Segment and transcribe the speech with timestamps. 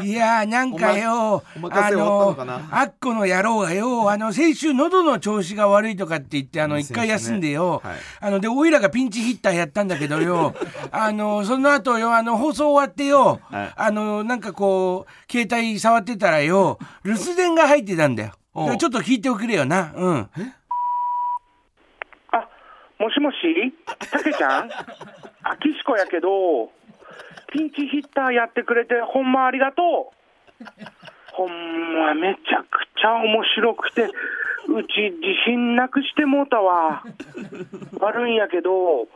[0.03, 7.97] いやーなんかよおまお任せ終わったのあっこの野郎がよあの先週喉の調子が悪いとかって言ってあのうん一回休んでよ、はい。
[8.21, 10.53] あのでおいらがピンチヒッターやったんだけどよ。
[10.91, 13.73] あのその後よあの放送終わってよ、はい。
[13.75, 16.77] あのなんかこう携帯触ってたらよ。
[17.03, 18.33] 留守電が入ってたんだよ。
[18.79, 19.93] ちょっと聞いておくれよな。
[19.95, 20.29] うん。
[22.31, 22.49] あ、
[22.99, 23.37] もしもし、
[24.11, 24.69] たけちゃん？
[25.43, 26.71] あ、きしこやけど、
[27.51, 30.63] ピンチヒッターやってくれてほんまありがとう。
[31.33, 37.03] ほんまめちゃくちゃ面白くて、うち自信なくしてもうたわ。
[37.99, 39.07] 悪いんやけど、も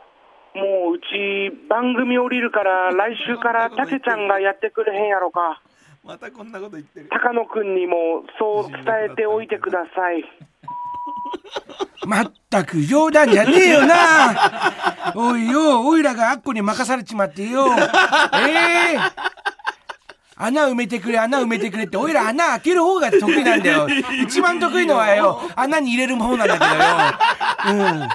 [0.90, 5.60] ううち番組降りるから来週からたけちゃんがやってくれへんやろか。
[6.04, 10.24] またこんなこと言ってる高野くんにもそう伝えておいてください。
[12.06, 15.12] まったく冗談じゃねえよな。
[15.14, 17.66] おいよおいらがあっこに任されちまってよ。
[17.72, 18.98] ええ。
[20.36, 23.86] 穴埋めてくれ穴埋めてくれっておいら穴開ける方が得意なんだよ。
[24.24, 27.84] 一番得意のはよ穴に入れる方なんだけどよ。
[27.84, 28.08] うん。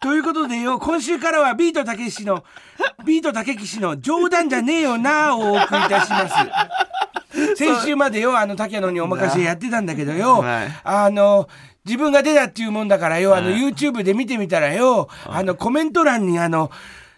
[0.00, 2.42] ということでよ今週からはビートたけしの
[3.04, 6.34] ビートたけきしの冗談じゃねえよなをお送りいたします。
[7.56, 10.68] 先週までよあの竹野にお任せやってたんだけどよ、はい。
[10.84, 11.48] あの
[11.84, 16.70] 自分が出たっていうもんだからよあのはい YouTube で見てみたらよあのコメント欄にあの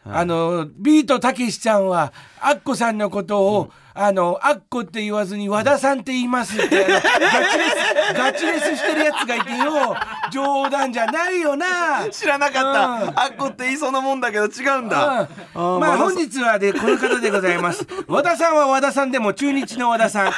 [0.05, 9.95] あのビートたけしちゃんはアッコさんのことを、あのアッコって言わずに和田さんって言いますってガチレスガチレスしてるやつがいてよ
[10.31, 12.09] 冗談じゃないよな。
[12.11, 13.19] 知らなかった、うん。
[13.19, 15.81] あっこって言いそうなもんだけど違うんだ、うん。
[15.81, 17.87] まあ本日はでこの方でございます。
[18.07, 20.31] 和田さんは和田さんでも中日の和田さん。
[20.31, 20.37] きゅ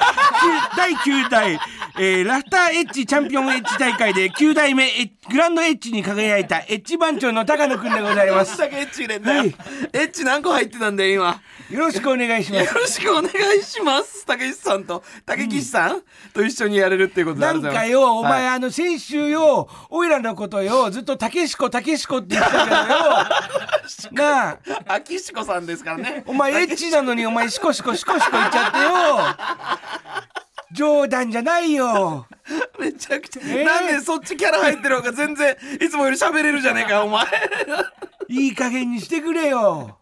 [0.77, 1.61] 第9代、
[1.99, 8.59] えーラフターエッジチャンピオンエッジ大会で9代目エッグランドエッジに輝いたエッジ番長の高野くんでございます。
[8.59, 9.55] だけエッチ入れんだよ、はい。
[9.93, 11.41] エッチ何個入ってたんだよ今？
[11.71, 14.27] よろしくお願いしまよすろしくお願いします。
[14.27, 16.03] たけしさんとたけきしさん、
[16.35, 17.91] と一緒にやれるっていうことであなんりがとうございます。
[17.91, 18.49] かよ、お前、はい。
[18.57, 22.83] あの、先週よ、おいらのことよ、ずっと、たけしこ、たけしこって言ってたけどよ、
[24.13, 26.25] なあ、あきしこさんですからね。
[26.27, 29.85] お前エッチなのにお前シコシコシコシコ言っちゃってよ
[30.75, 32.27] 冗談じゃないよ
[32.79, 37.25] めちゃくちゃ、えーなんでそっちキャラ入ってる方が全然いつもより喋れるじゃねえかお前
[38.29, 39.99] いい加減にしてくれよ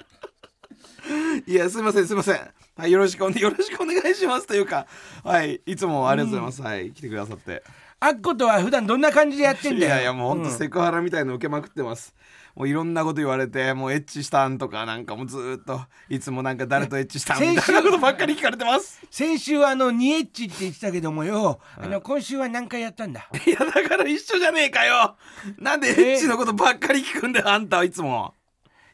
[1.46, 2.40] いやすいませんすいません
[2.76, 4.86] はいよろしくおよろしくお願いしますというか
[5.22, 7.62] はいいつもありがとうございます、はい来てくださって
[8.04, 9.92] あっことは普段どんな感じでやってんだよ。
[9.92, 12.14] いやいやもうほんとうんセクハラみたいの受けまくってます、
[12.56, 19.00] もういろんなこと言われてもうエッチしたんとかなんかもうずーっといつもなんか誰とエッチしたんみたいなことばっかり聞かれてます。
[19.10, 23.28] 先週 はあのニエッチって言ってたけどもよ、あの今週は何回やったんだ？
[23.46, 25.16] いやだから一緒じゃねえかよ。
[25.58, 28.34] なんでエッチのことばっかり聞くんだよあんたはいつも。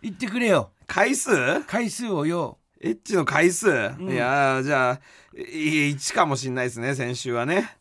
[0.02, 0.70] 言ってくれよ。
[0.86, 1.62] 回数？
[1.66, 2.58] 回数をよ。
[2.80, 3.70] エッチの回数、い
[4.14, 5.00] やーじゃあ
[5.36, 7.76] い1かもしんないですね先週はね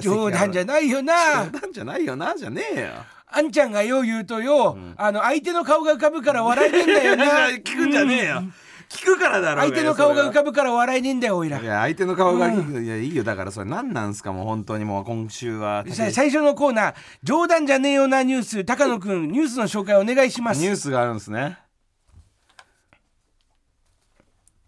[0.00, 1.14] 冗談じゃセないよな。
[1.46, 2.88] 冗談じゃないよなじゃねえよ。
[3.32, 7.24] あんちゃんがよう言うとよ、あの相手の顔が浮かぶから笑えねえんだよな。
[7.62, 8.42] 聞くんじゃねえよ、
[8.88, 11.60] 聞くからだろ相手の顔が浮そかぶから笑えねえんだよおいら。
[11.60, 13.22] いや相手の顔が聞く、いやいいよ。
[13.22, 15.84] だからそれ何なんすかもう本当にもう今週は。
[15.88, 18.64] さ最初のコーナー冗談じゃねえよなニュース。
[18.64, 20.60] 高野くんニュースの紹介お願いします。
[20.60, 21.58] ニュースがあるんですね。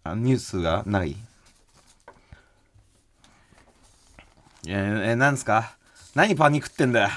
[0.05, 1.17] あニュースがない
[4.67, 5.75] ええなんすか？
[6.15, 7.09] 何パニクってんだよ？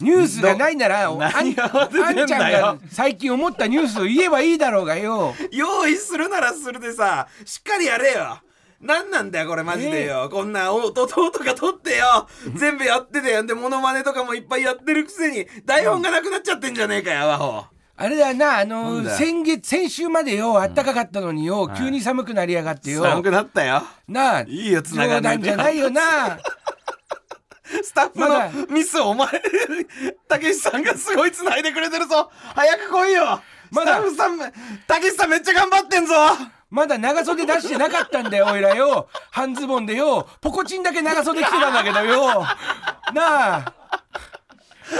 [0.00, 5.34] ニュースがないならどあんあんちゃんが最近思ったニュースを言えばいいだろうがよ。
[5.50, 8.40] 用意するならするでさしっかりやれよ。
[8.80, 12.28] 何なんだよこれマジでよ、こんな音ととか取ってよ。
[12.54, 13.44] 全部やっててよ。
[13.44, 17.64] でモノマネとかもいっぱいやってるくせに台本がなくなっちゃってんじゃねえかよアホ。
[17.96, 23.02] あれだなあのなんだ先月先週までよあったかかったのによ、急に寒くなりやがってよ。
[23.02, 23.82] 寒くなったよ。
[24.06, 26.38] なあいいよ繋が冗んないで談じゃないよな
[27.82, 29.28] スタッフのミスをお前
[30.28, 32.30] たけしさんがすごい繋いでくれてるぞ。
[32.54, 33.40] 早く来いよ。
[33.70, 33.96] まだ。
[34.02, 34.52] スタッフさん
[34.86, 36.14] たけしさんめっちゃ頑張ってんぞ。
[36.70, 39.08] まだ長袖出してなかったんだよおいらよ。
[39.30, 40.28] 半ズボンでよ。
[40.40, 42.42] ポコチンだけ長袖着てたんだけどよ。
[43.14, 43.74] なあ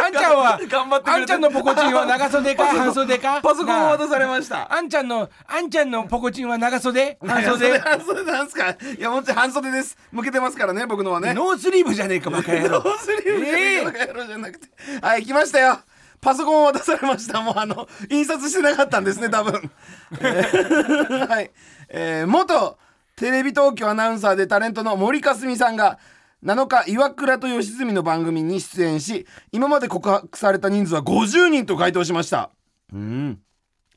[0.04, 3.40] あんちゃんは頑張ってあんちゃんのポコチンは長袖か半袖か？
[3.40, 4.72] パソコンを渡されました。
[4.72, 4.80] あ。
[4.80, 7.16] んちゃんのあんちゃんのポコチンは長袖？
[7.26, 7.78] 半袖？
[7.78, 8.70] 半袖なんすか？
[8.70, 9.96] いやもち半袖です。
[10.12, 11.32] 向けてますからね僕のはね。
[11.34, 12.82] ノースリーブじゃねえかバカ野郎。
[12.82, 13.84] ノースリーブじゃねえ。
[13.84, 14.68] バカ野郎じゃなくて。
[15.00, 15.78] はい来ましたよ。
[16.20, 17.40] パソコンを渡されました。
[17.40, 19.70] もうあの印刷してなかったんですね多分、
[20.20, 21.28] えー。
[21.30, 21.50] はい、
[21.88, 22.76] えー元
[23.14, 25.98] テレビ東京アナウンサーでタレントの森かすみさんが
[26.44, 32.50] 7日岩倉と吉住の番組に出演し今まで告白された人数は50人と回答しました。
[32.92, 33.40] うん。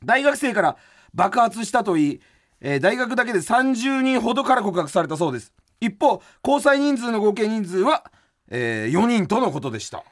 [0.03, 0.77] 大学生から
[1.13, 2.21] 爆発したといい、
[2.61, 5.53] えー大学だけで30人ほどから告白されたそうです。
[5.79, 8.03] 一方交際人数の合計人数は、
[8.49, 10.03] え4人とのことでした。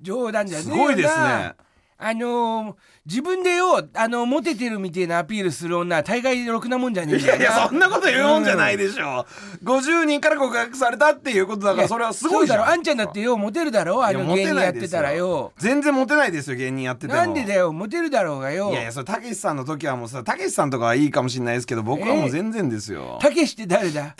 [0.00, 1.54] 冗談じゃねえすごいですね
[1.98, 2.74] あのー
[3.08, 9.24] 自分でよあのモテてるみたいなアピールする女は大概ろくなもんじゃねえんいやいやそんなこと言うもんじゃないでしょ、
[9.64, 12.58] 50人から告白されたっていうことだからそれはすごいじゃん。
[12.58, 12.72] そうだろ。
[12.74, 15.54] あんちゃんだってよモテるだろあの芸人やってたらよ。
[15.56, 17.14] 全然モテないですよ芸人やってても。
[17.14, 18.72] なんでだよモテるだろうがよ。
[18.72, 23.18] いやいやそれたけしさんの時はもうさたけしさんとかはいいかもしれないですけど僕はもう全然ですよ。
[23.22, 24.14] たけしって誰だ？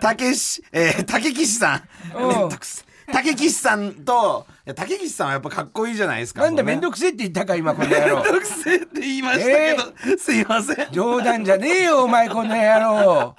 [0.00, 1.82] たけしえー、たけきしさ
[2.14, 2.16] ん。
[2.16, 2.26] う。
[2.26, 2.89] んめんどくせた
[3.22, 8.22] けきしさんといやたけきしさんはやっぱかっこいいじゃないですかなんだめんどどくせえって言ったか今この野郎。
[8.22, 9.76] めんどくせえって言いましたけ
[10.12, 10.88] ど、すいません。
[10.92, 13.34] 冗談じゃねえよお前この野郎。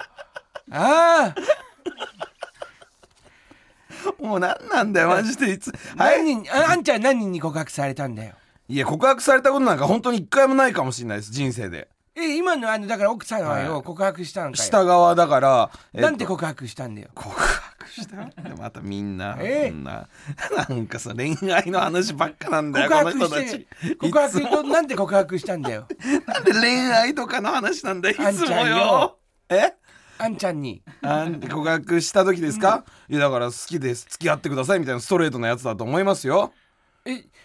[0.70, 1.34] ああ。
[4.20, 5.72] もうなんなんだよマジでいつ。
[5.96, 6.18] はい。
[6.18, 8.34] 何人ああんちゃん何人に告白されたんだよ？
[8.68, 13.82] いや告白されたことなんか本当に一回もないかもしれないです人生でえ今のあのだから奥さんはよ、はい。
[13.82, 16.06] 告白したんかよ下側だから、えっと。
[16.06, 17.08] なんて告白したんだよ。
[17.14, 18.16] 告白した？
[18.56, 19.66] またみんな、え？
[19.66, 20.08] えそんな。
[20.68, 23.48] なんかさ恋愛の話ばっかなんだよ告白この人たち。
[23.48, 23.66] して
[23.96, 25.86] 告白いなんて告白したんだよ。
[26.26, 29.18] なんで恋愛とかの話なんだよいつもあんちゃんよよ。
[29.48, 29.72] え？
[30.18, 30.82] あんちゃんに。
[31.00, 34.06] あん告白した時ですか、いやだから好きです。
[34.08, 36.52] 付き合ってくださいみたいなストレートなやつだと思いますよ。
[36.54, 36.61] え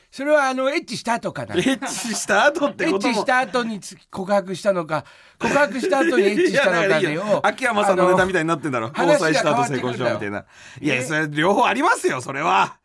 [0.09, 1.56] それはあのエッチした後かな。
[1.56, 3.13] エッチした後ってエッことも。
[3.13, 5.04] チした後につ告白したのか
[5.38, 8.92] 告白した後にエッチしたのかでいやいやよ秋山さんのネタみたいになってんだろ。
[8.98, 10.45] 交際した後成功しようみたいな。
[10.81, 12.77] いやえそれ両方ありますよそれは。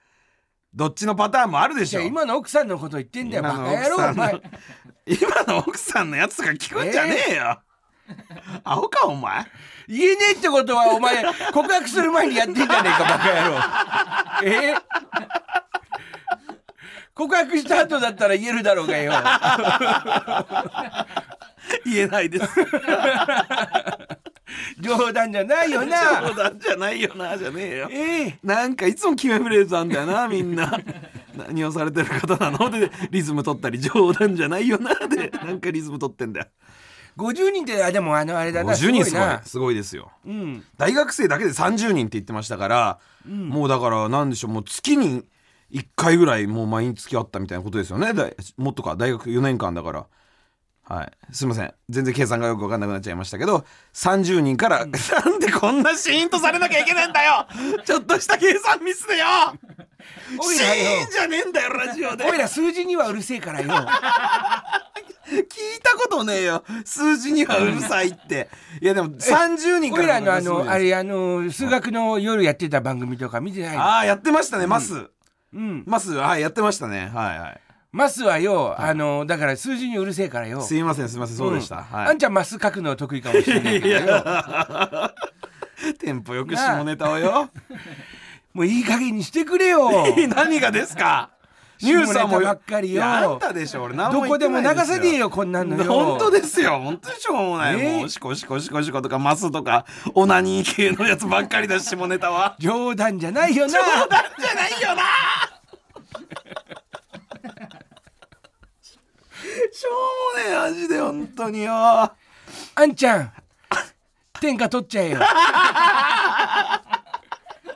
[0.74, 2.00] どっちのパターンもあるでしょ。
[2.00, 4.42] じゃあ今の奥さんのこと言ってんだよバ今のカ野郎奥さ前。
[5.06, 7.60] 今の奥さんのやつとか聞くんじゃねえよ、
[8.64, 9.44] アホかお前。
[9.88, 14.56] 言えねえってことはお前告白する前にやってんじゃねえかバカ野郎。
[14.56, 14.74] え
[17.14, 19.12] 告白した後だったら言えるだろうがよ。
[21.84, 22.48] 言えないです。
[24.80, 26.22] 冗談じゃないよな。
[26.28, 27.88] 冗談じゃないよなじゃねえよ。
[27.90, 28.38] ええ。
[28.42, 30.78] なんかいつも決めフレーズあんだよなみんな。
[31.36, 32.70] 何をされてる方なの？
[32.70, 36.46] でリズム取ったり冗談じゃないよなでなんかリズム取ってんだよ。
[37.16, 39.42] 50人ってあでもあのあれだな50人すごいな。
[39.44, 40.10] すごいですよ。
[40.26, 40.64] うん。
[40.78, 45.24] 大学生だけで30人って言ってましたから、もうだからなんでしょうもう月に
[45.72, 48.12] 1回ぐらいもう毎日付き合ったみたいなことですよね。
[48.56, 50.06] もっとか大学4年間だから。
[50.84, 51.12] はい。
[51.32, 51.72] すいません。
[51.88, 53.64] 全然計算がよく分かんなくなっちゃいましたけど
[53.94, 54.90] 30人から、 なん
[55.38, 57.46] でこんなシーンとされなきゃいけねえんだよ。
[57.84, 59.26] ちょっとした計算ミスでよ。
[60.42, 62.24] シーンじゃねえんだよラジオで。
[62.24, 63.68] おいら数字にはうるせえからよ。
[65.32, 65.46] 聞い
[65.82, 66.64] たことねえよ。
[66.84, 68.50] 数字にはうるさいって。
[68.80, 73.82] いやでも30人からおいらのあのあれあの数学の夜やってた番組とか見てないの？
[73.82, 75.08] ああやってましたねマス、
[75.54, 75.84] うん。
[75.86, 77.10] マスはいやってましたね。
[77.14, 77.60] はいはい。
[77.92, 80.62] マスはよあのだから数字にうるせえからよ。
[80.62, 81.36] すいませんすいません。
[81.36, 81.82] そうでした、ん。
[81.82, 82.06] はい。
[82.08, 84.24] あんちゃんマス書くの得意かもしれないけどよ。
[85.98, 87.50] テンポよく下ネタをよ。
[88.54, 89.90] もういい加減にしてくれよ。
[90.34, 91.30] 何がですか？
[91.82, 93.04] ニュースはもばっかりよ。
[93.04, 93.82] あんたでしょ。
[93.82, 95.02] 俺何どこでも流さないですよ。
[95.02, 95.84] ねえよこんなんのよ。
[95.84, 96.80] 本当ですよ。
[96.80, 97.32] 本当にしょ。
[97.32, 99.84] うもない、えーもうシコシコシコシコとかマスとか
[100.14, 102.56] オナニー系のやつばっかりだし下ネタは。
[102.58, 103.72] 冗談じゃないよな。
[103.72, 105.02] 冗談じゃないよな。
[109.72, 111.72] しょうもねえマジで本当によ。
[111.74, 112.14] あ
[112.86, 113.32] んちゃん
[114.40, 115.20] 天下取っちゃえよ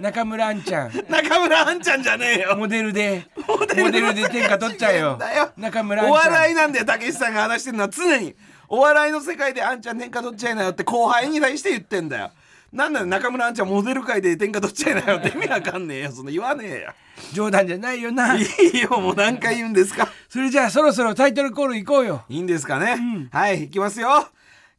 [0.00, 0.92] 中村あんちゃん。
[1.08, 2.56] 中村あんちゃんじゃねえよ。
[2.56, 3.26] モデルで。
[3.48, 5.50] モモデルで天下取っちゃえよだよ。
[5.56, 8.34] 中村お笑いなんだよたけしさんが話してるのは常に
[8.68, 12.30] お笑いの世界であんちゃん天下取っちゃいなよって後輩に対して言ってんだよ。
[12.72, 15.28] なんだよ中村あんちゃんモデル界で天下取っちゃいなよって。
[15.28, 16.12] 意味わかんねえよ。
[16.12, 16.92] その言わねえよ。
[17.32, 18.36] 冗談じゃないよな。
[18.36, 18.42] い
[18.74, 20.08] いよもう何回言うんですか。
[20.28, 22.24] それじゃあそろそろタイトルコール行こうよ。
[22.28, 24.28] いいんですかね、はい行きますよ。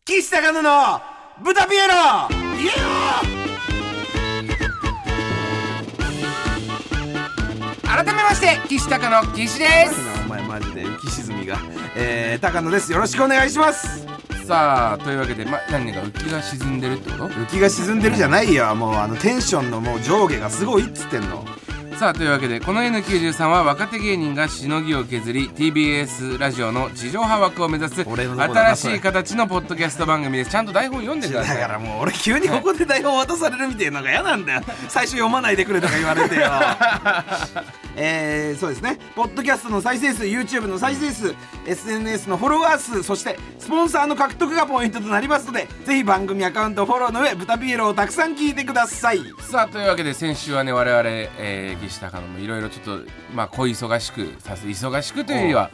[0.06, 1.02] 岸高野の
[1.44, 1.94] 豚ピエロ。
[2.60, 3.47] イエよ
[7.88, 9.96] 改めまして岸高の岸です。
[10.26, 11.58] お前マジで浮き沈みが。
[11.96, 12.92] えー、高野です。
[12.92, 14.06] よろしくお願いします。
[14.46, 17.28] さあというわけでま何が浮きが沈んでるってこと？
[17.30, 18.76] 浮きが沈んでるじゃないよ。
[18.76, 21.46] もうあのテンションのもう上下がすごいっつってんの
[21.98, 30.52] さあというわけでこの N93 は若手芸人がしのぎを削り TBS ラジオの地上波枠を目指す新しい形のポッドキャスト番組です。
[30.52, 34.62] ちゃんと台本読んでくだださいからもう俺急にここで台本渡されるみたいなのが嫌なんだよ。
[34.90, 36.42] 最初読まないでくれとか言われてよ。
[38.00, 39.00] えー、そうですね。
[39.16, 41.34] ポッドキャストの再生数 YouTube の再生数
[41.66, 49.22] SNS のフォロワー数そしてスポンサーの獲得がポイントとなりますのでぜひ番組アカウントフォローの上豚ピエロをたくさん聞いてください。
[49.42, 51.04] さあというわけで先週はね我々、
[51.40, 55.70] えー、岸高野もいろいろちょっとまあ小忙しくさせ忙しくというよりは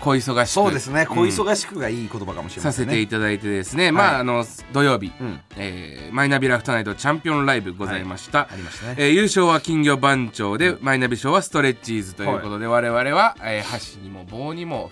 [0.00, 1.06] 小忙しくそうですね。
[1.06, 1.28] 小うん。
[1.28, 2.94] 忙しくがいい言葉かもしれまさせせんね。
[2.94, 5.40] ていただいてですね、まああの土曜日、うん。
[5.56, 8.94] えーマイナビラフターナイトチャンピオンライブございました、ありましたね。
[8.98, 14.90] えー優勝は金魚番長で、マイナビ賞はストレッチーズということで、我々は、えー箸にも棒にも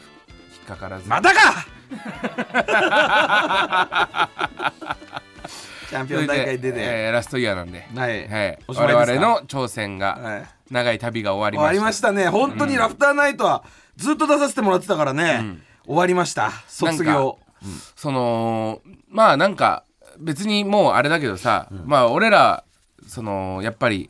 [0.55, 1.67] 引っかからず、またか
[5.93, 8.27] チャンピオン大会出て、えーラストイヤーなんで、はい。
[8.27, 10.45] はい、我々の挑戦がはい。
[10.71, 13.63] 長い旅が終わり終わりましたましたね本当にラフターナイトは
[13.99, 16.51] ずっと出させてもらってたからね、終わりました。
[16.67, 17.39] 卒業。
[17.95, 18.81] その
[19.11, 19.85] まあなんか
[20.19, 22.65] 別にもうあれだけどさ、まあ俺ら
[23.07, 24.09] そのやっぱり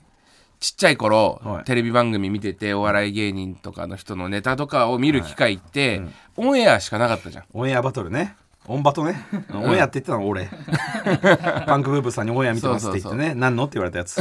[0.60, 1.64] ちっちゃい頃、はい。
[1.64, 6.00] テレビ番組見ててお笑い芸人とかの人のネタとかを見る機会って、
[6.36, 7.44] オンエアしかなかったじゃん。
[7.52, 8.36] オンエアバトルね
[8.68, 10.48] オンバトね、オンエアって言ってたの俺。
[11.66, 13.34] パンクブーブーさんにオンエア見てますって言ってね。
[13.34, 14.18] 何のって言われたやつ。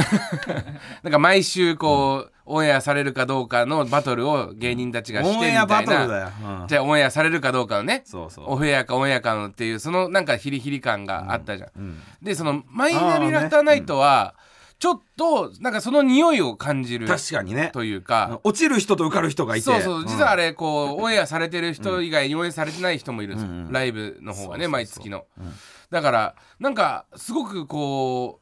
[1.04, 5.62] なんか毎週こう、オンエアされるかどうかのバトルを芸人たちがしてみたいな。
[5.62, 6.30] オンエアバトルだよ、
[6.60, 6.66] うん。
[6.66, 8.02] じゃあオンエアされるかどうかのね。
[8.04, 8.44] そうそう。
[8.48, 12.00] オフエアかオンエアかのっていうそのなんかヒリヒリ感があったじゃん、ん。
[12.20, 14.34] でそのマイナビラフターナイトは
[14.82, 17.70] ちょっとなんかその匂いを感じる確かにね。
[17.72, 18.40] というか。
[18.42, 19.64] 落ちる人と受かる人がいて。
[19.64, 20.04] そうそう。
[20.04, 25.24] 実はあれ、れこうオンエアされてる人以外に応援されてない人もいるんですよ、ライブの方がね毎月の、
[25.92, 28.40] だからなんかすごくこ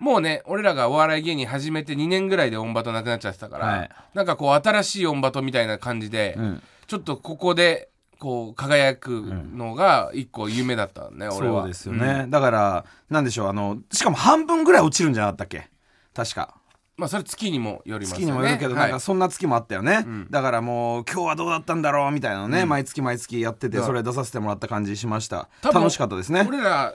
[0.00, 3.90] うもうね俺らがお笑い芸人始めて2年ぐらいでオンバトなくなっちゃってたから、はい。
[4.12, 6.60] なんかこう新しいオンバトみたいな感じで、ん。
[6.88, 9.22] ちょっとここでこう輝く
[9.54, 11.60] のが一個夢だったね、俺は。
[11.60, 15.75] そうですよね、だからなんでしょうあのしかも半分ぐらい落ちるんじゃなかったっけ？
[16.16, 16.54] 確か。
[16.96, 18.24] まあそれ月にもよりますよね。
[18.24, 18.82] 月にもよるけど、はい。
[18.84, 25.50] なんかそんな月もあったよね、だからもう今日はどうだったんだろうみたいなのね、毎月毎月やっててそれ出させてもらった感じしました。
[25.62, 26.46] 楽しかったですね。
[26.48, 26.94] 俺ら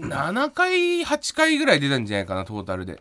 [0.00, 3.00] 7回8回ぐらい出たんじゃないかなトータルで。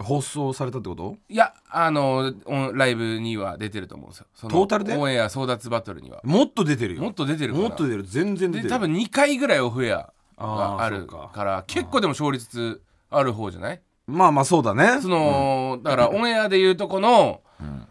[0.00, 1.16] 放送されたってこと？
[1.28, 2.32] いやあの
[2.72, 4.26] ライブには出てると思うんですよ。
[4.48, 4.96] トータルで？
[4.96, 6.20] オンエア争奪バトルには。
[6.24, 7.02] もっと出てるよ。
[7.02, 8.68] もっと出てるもっと出てる全然出てる。
[8.70, 13.80] で多分2回ぐらいオフエアがあるから結構でも勝率ある方じゃない？
[14.10, 15.00] まあまあそうだね。
[15.00, 17.40] その、だからオンエアでいうとこの、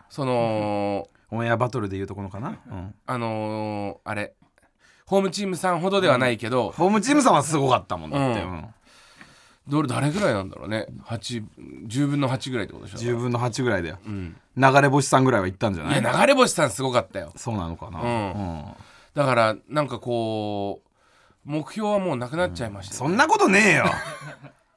[0.09, 2.95] そのオンエアバトルでいうとこのかな、うん。
[3.05, 4.33] あのーあれ
[5.05, 8.51] ホームチームさんほどではないけど、ホームチームさんはすごかったもんだって、うん。
[8.51, 8.65] うん。
[9.67, 11.43] どれ誰ぐらいなんだろうね？8
[11.88, 14.35] 10分の8ぐらいってことでしょ？10分の8ぐらいだよ、ん。
[14.57, 15.99] 流れ星さんぐらいは行ったんじゃない？
[15.99, 17.31] いや流れ星さんすごかったよ。
[17.35, 18.07] そうなのかな、うん。
[18.07, 18.65] うん。
[19.13, 20.89] だからなんかこう
[21.45, 23.85] 目標はもうなくなっちゃいましたよ、そんなことねえよ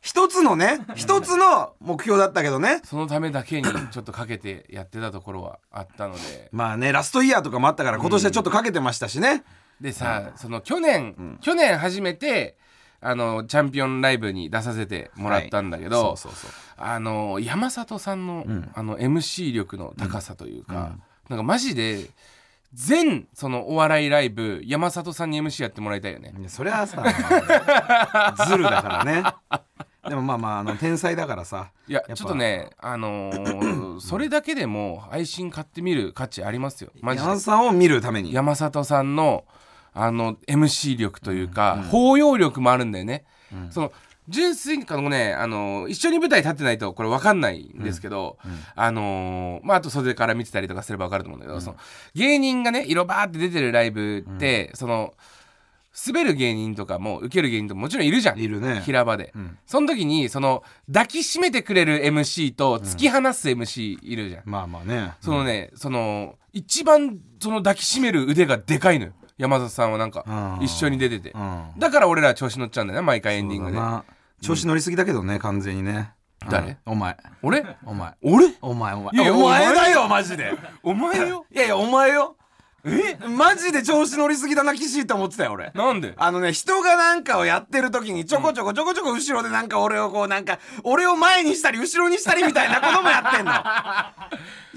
[0.02, 2.82] 一つのね 一つの目標だったけどね。
[2.84, 6.48] そのためだけにちょっとかけてやってたところはあったので。
[6.52, 9.44] まあねラストイヤーとかもあったから今年はちょっとかけてましたしね、
[9.80, 12.56] でさ、その去年、去年初めて
[13.00, 18.44] あのチャンピオンライブに出させてもらったんだけど、はいそうそうそうあの山里さんの,、
[18.74, 20.96] あの MC 力の高さというか、
[21.28, 22.10] なんかマジで
[22.74, 26.32] 全そのお笑いライブ山里さんに MC やってもらいたいよね。
[26.48, 27.04] それはさ
[28.48, 29.22] ズルだからね
[30.08, 31.56] でもまあまああの天才だからさ。
[31.56, 36.90] ぱいやちょっとねあのーそれだけでも配信買ってみる価値ありますよ。
[37.00, 37.24] マジで。
[37.24, 38.32] 山田さんを見るために。
[38.32, 39.44] 山里さんの
[39.94, 43.24] あの MC 力というか、包容力もあるんだよね、
[43.70, 43.92] その
[44.28, 48.38] 純粋にあのねあの一緒に舞台立ってないとこれ分かんないんですけど、
[48.74, 51.76] あのーまああと袖から見てたりとかすれば分かると思うんだけど、その
[52.14, 55.12] 芸人がね色バーって出てるライブって、その
[56.06, 58.38] 滑る芸人とかも受ける芸人とかももちろんいるじゃん。
[58.38, 58.80] いるね。
[58.84, 59.34] 平場で、
[59.66, 65.12] その時にその抱きしめてくれる MC と突き放す MC いるじゃん、まあまあね。
[65.20, 69.12] そのね、その一番その抱きしめる腕がでかいのよ。
[69.38, 70.24] 山里さんはなんか
[70.58, 70.64] うん。
[70.64, 71.72] 一緒に出てて、うん。
[71.78, 73.78] だから俺ら調子乗っちゃうんだよね毎回エンディングで。
[74.40, 76.12] 調子乗りすぎだけどね完全にね。
[76.50, 76.78] 誰？
[76.86, 76.92] うん。
[76.92, 77.16] お前。
[77.42, 77.64] 俺？
[77.84, 78.14] お前。
[78.22, 78.46] 俺？
[78.60, 79.10] お前お前。
[79.14, 80.08] いやいやお前お前だよ。
[80.08, 80.52] マジで。
[80.82, 81.46] お前よ。
[81.52, 82.36] いやいやお前よ
[82.84, 83.16] え？
[83.28, 85.70] マジで調子乗りすぎだな岸って思ってたよ俺。
[85.74, 86.14] なんで？
[86.16, 93.52] あのね人がなんかをやってる時にちょこちょこちょこちょこ後ろでなんか俺をこうなんか俺を前にしたり後ろにしたりみたいなこともやってんの。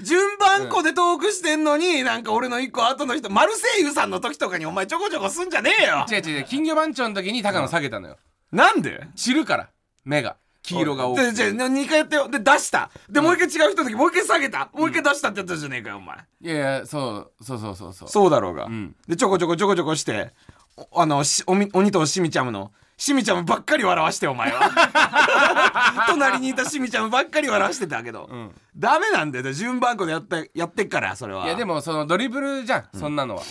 [0.04, 6.06] 順番こでトークしてんのになんか俺の一個後の人マルセイユさんの時とかにお前ちょこちょこすんじゃねえよ。
[6.10, 8.16] 違う違う違う金魚番長の時に高野下げたのよ。
[8.52, 9.08] なんで？
[9.16, 9.68] 散るから
[10.04, 10.36] 目が
[10.66, 12.28] 黄色が多くでじゃあ2回やってよ。
[12.28, 12.90] で出した。
[13.08, 14.68] でもう一回違う人の時もう一回下げた。
[14.72, 16.16] もう一回出したってやったじゃねえかよお前。
[16.40, 18.08] いやいやそうそうそうそうそう。
[18.08, 18.94] そうだろうが、ん。
[19.06, 20.32] でちょこちょこちょこちょこして
[20.76, 22.72] おあのしおみ鬼としみちゃむの。
[22.98, 26.04] しみちゃむばっかり笑わしてお前は。
[26.08, 28.28] 隣にいたしみちゃむばっかり笑わしてたけど、
[28.74, 29.52] ダメなんだよ。
[29.52, 31.44] 順番こでやってやってっからそれは。
[31.44, 33.42] いやでもそのドリブルじゃん、そんなのは。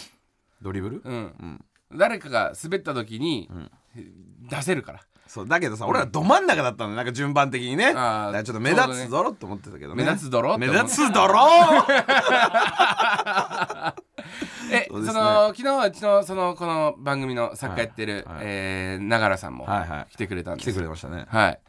[0.64, 3.50] ドリブル、うん、誰かが滑った時に、
[4.50, 7.94] 出せるからそうだけどさ俺らど真ん中だったのなんか順番的にね。
[7.94, 10.04] だあーからちょっと目立つぞろって思ってたけどね。
[10.04, 10.88] 目立つだろ目って思う。
[10.88, 11.40] 立つだろ。
[14.72, 15.20] えそ,、そうですね。
[15.22, 18.36] の昨日はうちのそのこの番組の作家やってる、はい。
[18.38, 18.44] はい。
[18.46, 20.14] えー長良さんもはいはい。
[20.14, 21.26] 来てくれたんです来てくれましたね。
[21.28, 21.60] はい、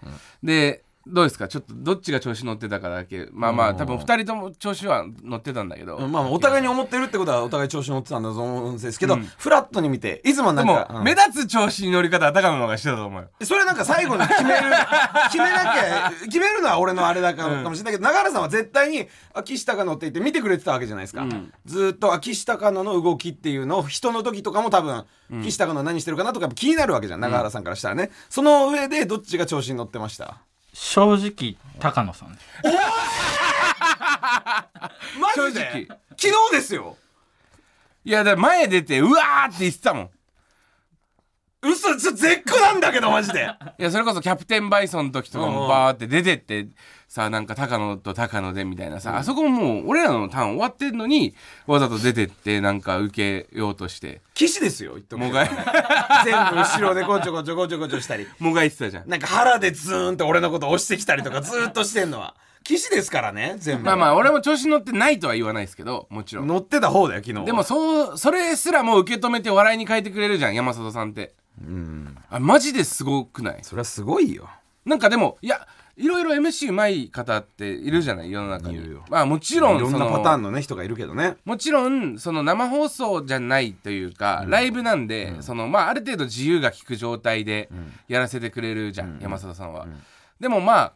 [0.43, 1.47] でどうですか？
[1.47, 3.29] ちょっとどっちが調子乗ってたかだけ。
[3.33, 11.05] まあまあ多分2人とも調子は乗ってたんだけど、まあお互いに思ってるってことはお互い調子乗ってたんだと思うんですけど、フラットに見ていつもなんか、、うん。
[11.05, 13.29] 目立つ調子に乗り方は高野の方がしてたと思うよ。
[13.43, 14.57] それなんか最後に決める
[15.31, 21.53] 決めなきゃ決めるのは俺のあれだからかもしれないけど、永原さんは絶対に「あ岸高野」って言って見てくれてたわけじゃないですか、ん。
[21.67, 25.05] ずーっとあ岸高野の動きっていうのを人の時とかも多分、
[25.43, 30.39] 岸高野何してるかなとか気になるわけじゃん永原さんからしたらね、その上でどっちが調子に乗ってました？
[30.78, 32.38] 正直高野さん。
[35.18, 35.61] マジで？
[35.61, 35.87] 正直。
[35.87, 36.99] 昨日ですよ。
[38.04, 40.11] いやだから前出てうわーって言ってたもん。
[41.62, 43.49] 嘘ちょ絶句なんだけどマジで。
[43.78, 46.68] いやそれこそキャプテンバイソンの時とかもバーって出てって
[47.09, 51.35] さなんか高野と高野でみたいなさ、あそこももう俺らのターン終わってんのに
[51.67, 54.21] わざと出てってなんか受けようとして。
[54.35, 55.49] 岸ですよ言ってももがい。
[55.49, 58.27] 全部後ろでこちょこちょこちょこちょしたり。
[58.39, 59.09] もがいてたじゃん。
[59.09, 62.35] なんか腹でズーンって俺のこと押してきたりとかずーっとしてんのは。
[62.65, 63.85] 岸ですからね全部。
[63.85, 66.49] まあまあ俺も調子に乗ってないとは言わないですけどもちろん。
[66.49, 67.45] 乗ってた方だよ昨日は。
[67.45, 71.35] でもそうそれすらも受け止めて笑いに変えてくれるじゃん山里さんって。
[72.29, 73.59] あマジですごくない？
[73.63, 74.51] それはすごいよ。
[74.85, 78.76] なんかでもいやいろいろ MC うまい方っているじゃない世の中に。
[78.76, 79.05] いるよ。
[79.09, 81.37] まあもちろんいろんなパターンのね人がいるけどね。
[81.47, 87.71] もちろんその生放送じゃないというか、ライブなんで、そのまあある程度自由が利く状態で
[88.09, 89.87] やらせてくれるじゃん、山里さんは、
[90.38, 90.93] でもまあ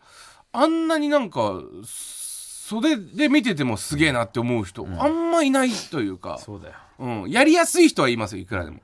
[0.53, 6.75] あんなになんか袖で見ててもすげえなって思う人、あんまいないというかそうだよ。
[6.99, 8.81] うん、やりやすい人はいますよいくらでも、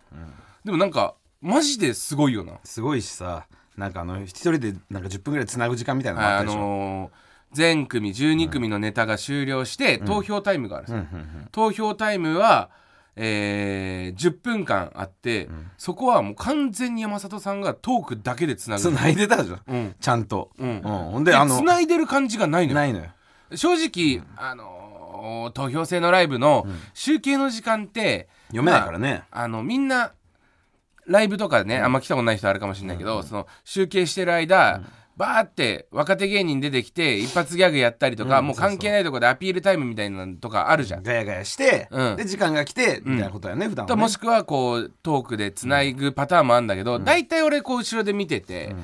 [0.64, 2.54] でもなんかマジですごいよな。
[2.64, 3.46] すごいしさ
[3.76, 11.20] なんかあの一人でなんか10分ぐらいつなぐ時間みたいなのもああったでしょ、のー全組12組のネタが終了して、投票タイムがあるんですよ、
[11.52, 12.70] 投票タイムは、
[13.14, 15.48] えー10分間あって、
[15.78, 18.82] そこはもう完全に山里さんがトークだけでつなぐ。
[18.82, 19.94] つないでたじゃん、うん。
[19.98, 20.80] ちゃんと、うん。
[20.82, 22.74] ほんでであのつないでる感じがないのよ。
[22.74, 23.06] ないのよ。
[23.54, 30.12] 正直、あのー投票制のライブの集計の時間って、読めないからね、まああのみんな
[31.06, 34.82] ライブとかね、あんま来たことない人あるかもしれないけど、その集計してる間、
[35.16, 41.02] バーって若手芸人出てきて一発ギャグやったりとか、もう関係ないとこでアピールタイムみたいなのとかあるじゃん。
[41.02, 42.16] ガヤガヤして、うん。
[42.16, 48.74] で時間が来てみたいなことだよね、普段は、もしくはこうトークでつないぐパターンもあるんだけど、大体俺こう後ろで見てて、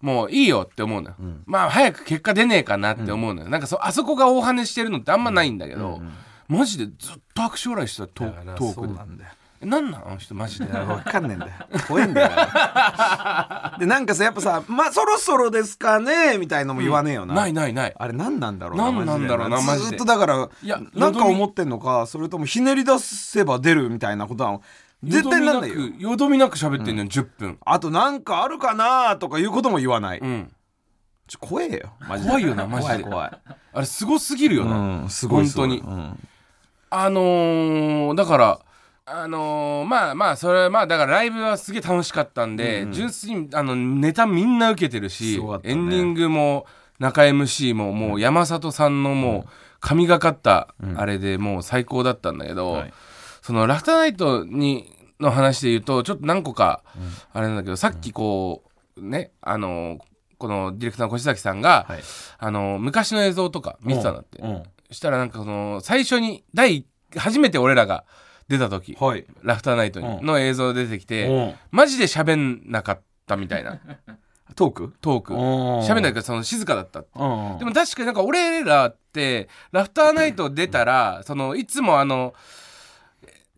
[0.00, 6.02] もういいよって思うのよ、まあ早く結果出ねえかなって思うのよ、なんかそあそこが大跳ねしてるのってあんまないんだけど、
[6.46, 9.24] マジでずっと握手笑いしてたトートークで
[9.64, 10.08] なんなん？
[10.08, 10.66] あの人マジで。
[10.72, 11.52] わかんねえんだよ。
[11.88, 12.28] 怖えんだよ。
[13.78, 17.94] でなんかさやっぱさ「まあそろそろですかね」みたいのも言わねえよな、ないないない。
[17.96, 19.88] あれ何なんだろうな何なんだろうなマジで。
[19.88, 24.62] ずーっとだからいやなんか思ってんのかそれともひねり出せば出るみたいなことなの？
[25.02, 25.74] 絶対なんだよ。
[25.74, 27.58] よどみなくよどみなく喋ってんのよ、10分。
[27.66, 30.50] あとなんかあるかなとかいうことも言わない、うん。
[31.26, 31.90] ちょ怖えよ。
[32.08, 32.30] マジで。
[32.30, 33.02] 怖いよなマジで。
[33.02, 33.40] 怖い怖い。
[33.74, 35.68] あれすごすぎるよな、うんすごいすごい。
[35.68, 35.94] 本当に。
[35.94, 36.28] うん。
[36.90, 38.60] あのー、だから
[39.06, 45.58] あのー、まあまあそれはまあだからライブはすげえ楽しかったんで、純粋にあのネタみんな受けてるし、ね。
[45.62, 46.66] エンディングも
[46.98, 52.94] 中 MC ももう山里さんのもう神がかったあれでもう最高だったんだけど、はい。
[53.42, 54.90] そのラフターナイトに
[55.20, 56.82] の話で言うとちょっと何個か
[57.34, 58.64] あれなんだけど、さっきこ
[58.96, 59.98] うねあのー
[60.36, 62.00] このディレクターの越崎さんが、はい。
[62.38, 64.62] あのー昔の映像とか見てたんだって、うん。
[64.90, 68.04] したらなんかその最初に第初めて俺らが
[68.48, 69.24] 出た時、はい。
[69.42, 70.26] ラフターナイトにうん。
[70.26, 71.54] の映像出てきて、うん。
[71.70, 73.80] マジで喋んなかったみたいな。
[74.54, 74.94] トーク？
[75.00, 75.34] トーク。
[75.34, 75.40] うん。
[75.80, 77.58] 喋んないからその静かだったうん。
[77.58, 82.34] でも確かになんか俺らってラフターナイト出たら そのいつもあの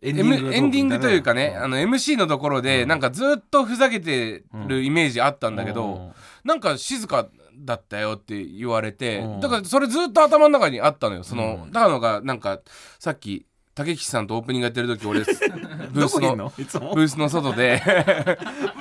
[0.01, 9.39] エエンディングというかね、あの MC のところでなんかずっとふざけてるイメージあったんだけど、なんか静かだったよって言われて、うん。
[9.39, 11.23] だからそれずっと頭の中にあったのよ。
[11.23, 12.59] その、高野がなんか
[12.99, 15.19] さっき竹岸さんとオープニングやってる時俺
[15.93, 16.51] ブースのの？
[16.55, 17.79] ブースの外で。
[17.85, 17.91] ブ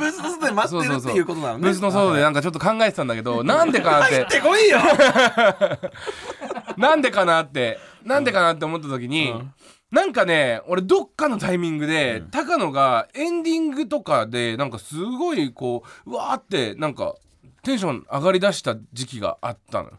[0.07, 1.65] ースの外で待ってるっていうことなのね。
[1.65, 4.79] ブースの外でなんかちょっと考えてたんだけど なんでかなっ入っててこいよ。
[6.79, 7.79] なんでかなって。
[8.05, 9.35] なんでかなって思った時に、
[9.91, 17.17] なんかね俺どっかのタイミングで、高野がエンディングとかでなんかすごいこううわーってなんか
[17.65, 19.99] テンション上がりだした時期があったのよ。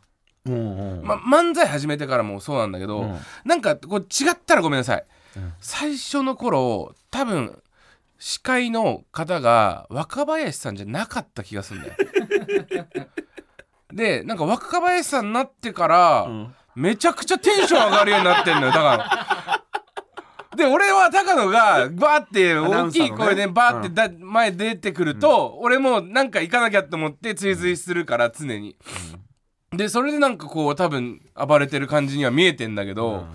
[0.49, 5.05] ま、漫才始めてからもそうなんだけど、なんかこう違ったらごめんなさい、
[5.59, 7.61] 最初の頃多分
[8.19, 11.95] 司会の方が若林さんじゃなかった気がするんだよ。
[13.93, 16.27] でなんか若林さんになってから、
[16.75, 18.71] めちゃくちゃテンション上がるようになってんのよ。
[18.71, 19.63] だから。
[20.55, 28.75] で俺は高野がバーって大きい声でバーってだ、前出てくると、俺もなんか行かなきゃと思って追随するから常に、
[29.71, 33.25] でそれでなんかこう多分暴れてる感じには見えてんだけど、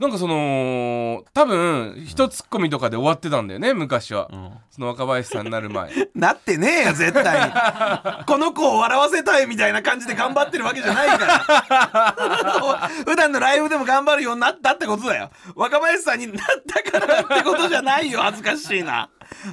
[0.00, 4.28] なんかその多分一ツッコミとかで終わってたんだよね昔は、
[4.70, 5.92] その若林さんになる前。
[6.14, 7.54] なってねえよ絶対に。
[8.26, 15.30] この子を笑わせたいみたいな感じで頑張ってるわけじゃないから 普段のライブでも頑張るようになったってことだよ。
[15.54, 19.08] 若林さんになったからってことじゃないよ恥ずかしいな。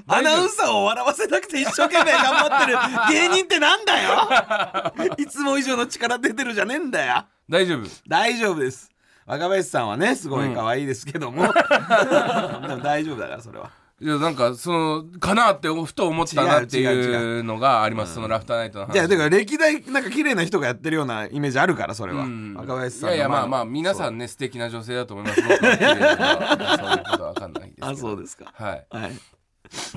[0.08, 2.78] アナウンサーを笑わせたくて一生懸命頑張ってる
[3.10, 4.94] 芸人ってなんだよ。
[5.18, 7.26] いつも以上の力出てるじゃねえんだよ。
[7.50, 7.88] 大丈夫。
[8.08, 8.91] 大丈夫です
[9.26, 13.70] 若林さんはねすごい可愛いですけども、 でも大丈夫だからそれは。
[14.02, 18.16] いやなんかそのかなってふと思ったなっていうのがあります。
[18.16, 18.94] そのラフターナイトの話。
[18.94, 22.56] じゃあだから歴代なんか綺麗な人がやってるようなイメージあるからそれは、うん。
[22.56, 25.42] 若林さんいやいやまあまあ皆さんね素敵な女性だと思います。
[25.44, 27.88] 僕は綺麗だからそういうことは分かんないですけど。
[27.90, 28.52] あそうですか。
[28.56, 28.86] はい。
[28.90, 29.12] はい。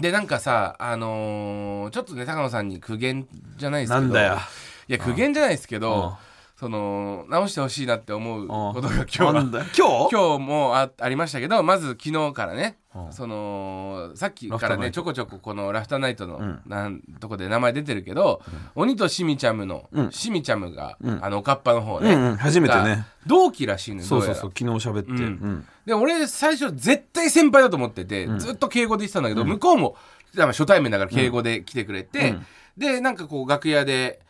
[0.03, 4.01] でなんかさあのーちょっとね高野さんに苦言じゃないですけど。
[4.03, 4.39] なんだよ。
[4.87, 5.81] いや苦言じゃないですけうん。
[5.81, 6.19] ど
[6.57, 10.09] その直してほしいなって思うことが今日は今日？
[10.15, 16.63] 今日もあありましたけどまず昨日からねうんそのさっきからねちょこちょここのラフターナイトのん。
[16.67, 18.41] なんとこで名前出てるけど
[18.77, 20.13] 鬼としみちゃむのうん。
[20.13, 21.19] しみちゃむがうん。
[21.25, 22.37] あのおかっぱの方うんねうん。
[22.37, 25.11] 初めてがね同期らしいのよそうそうそう昨日喋って。
[25.11, 29.97] うで俺最初絶対先輩だと思ってて、ずっと敬語で言ってたんだけど、向こうも
[30.35, 32.47] まあ初対面だから敬語で来てくれて、うん。
[32.79, 34.24] でなんかこう楽屋で。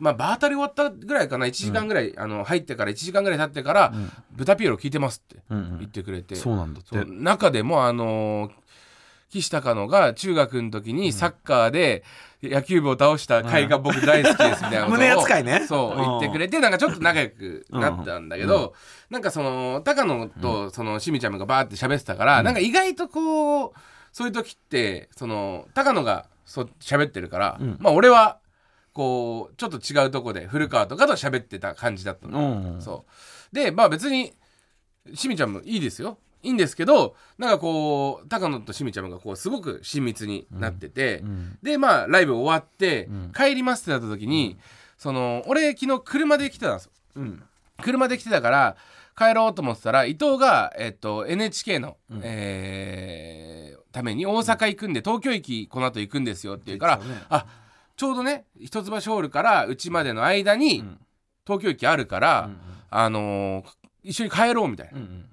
[0.00, 3.92] まあ、バータリ終わったぐらいかな1時間ぐらい、あの入ってから1時間ぐらい経ってから
[4.32, 5.78] 「豚ピエロ聞いてます」ってうんうん。
[5.78, 7.04] 言ってくれて、そうなんだって。
[7.04, 8.50] 中でもあのー
[9.30, 12.02] 岸高野が中学の時にサッカーで
[12.42, 15.66] 野球部を倒した回が僕大好きですみたいなことを 胸扱いね。
[15.68, 18.74] そう言ってくれてなんかちょっと仲良くなったんだけど、
[19.08, 23.72] なんかその高野とそのしみちゃんがバーって喋ってたから、なんか意外とこう
[24.12, 27.76] そういう時ってその高野がそう喋ってるから、ん。
[27.78, 28.39] まあ俺は
[29.00, 32.38] こうちょっと違うとこで古川とかと喋ってた感じだったの。
[32.38, 32.82] うん。
[32.82, 33.06] そ
[33.50, 33.54] う。
[33.54, 34.34] でまあ別に
[35.14, 36.18] しみちゃんもいいですよ。
[36.42, 41.56] いいんですけどなんかこう高野としみちゃんがこうすごく親密になってて、ん。
[41.62, 43.32] でまあライブ終わって、ん。
[43.32, 44.58] 帰りますってなった時に、
[44.98, 46.90] その俺昨日車で来てたんですよ。
[47.16, 47.42] うん。
[47.82, 48.76] 車で来てたから
[49.16, 57.04] 帰ろうと思ってたら伊藤が、えっと、NHK の、えーために大阪行くんで東京駅この後行くんですよって言うから、ね。
[57.28, 57.46] あ
[58.00, 60.82] ちょうどね一橋ホールからうちまでの間に、
[61.46, 62.50] 東京駅あるから、
[62.88, 63.64] あのー
[64.02, 65.26] 一緒に帰ろうみたいな、うん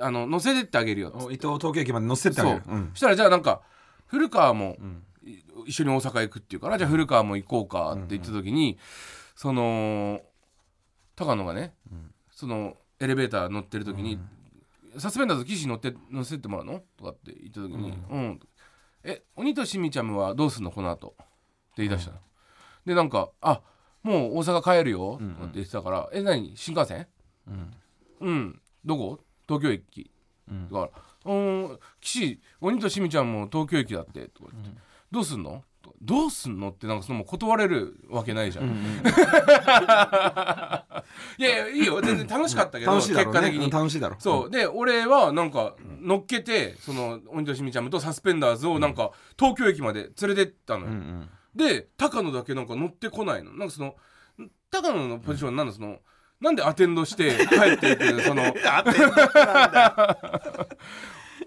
[0.00, 2.62] あの乗せてってあげるよ伊藤東京駅まで乗せてってあげる。
[2.66, 2.88] そう。
[2.90, 3.62] そしたらじゃあなんか
[4.06, 4.76] 古川も
[5.24, 8.78] い一緒に大阪行くっていうからじゃあ古川も行こうかって言った時に
[9.34, 10.20] その
[11.16, 11.72] 高野がね
[12.30, 14.18] そのエレベーター乗ってる時に
[14.98, 18.40] 「サスペンダーズ岸乗って乗せてもらうの?」とかって言った時に「うん」
[19.02, 20.70] え鬼としみちゃんはどうすんの？
[20.70, 21.16] この後
[21.78, 22.18] 言い出したの。
[22.86, 23.60] でなんか「あ
[24.02, 26.56] もう大阪帰るよ」とかって言ってたから「え何？
[26.56, 27.06] 新幹線?」
[28.20, 29.20] うん、どこ？
[29.46, 30.10] 東京駅、
[30.70, 30.90] だか
[31.24, 34.70] ら「うん岸鬼としみちゃんも東京駅だって」とか言って、
[35.10, 36.70] どうすんの?」とかどうすんの？
[36.70, 38.66] ってなんかそのもう断れるわけないじゃん、
[41.38, 42.00] いやいやいいよ。
[42.00, 43.40] 全然楽しかったけど、楽しいだろうね。
[43.40, 43.64] 結果的に。
[43.66, 44.50] うん楽しいだろそう。
[44.50, 50.92] で俺はなんか乗っけてその鬼としみちゃんとサスペンダーズをなんか東京駅まで連れてったのよ、
[51.54, 53.52] で高野だけなんか乗ってこないの。
[53.52, 53.96] なんかその
[54.70, 55.72] 高野のポジションなんだ？
[55.72, 55.98] その
[56.40, 58.42] なんでアテンドして帰っていく その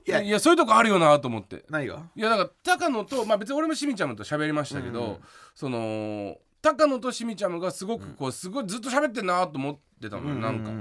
[0.06, 1.66] いやいやそういうとこあるよなと思って。
[1.70, 2.04] 何が？
[2.16, 5.22] いやだから高野とまあ別に俺もしみちゃんと喋りましたけど、
[5.56, 10.72] その高野としみちゃんがすごくこうすごいずっと喋ってんなと思ってたのよ、なんか。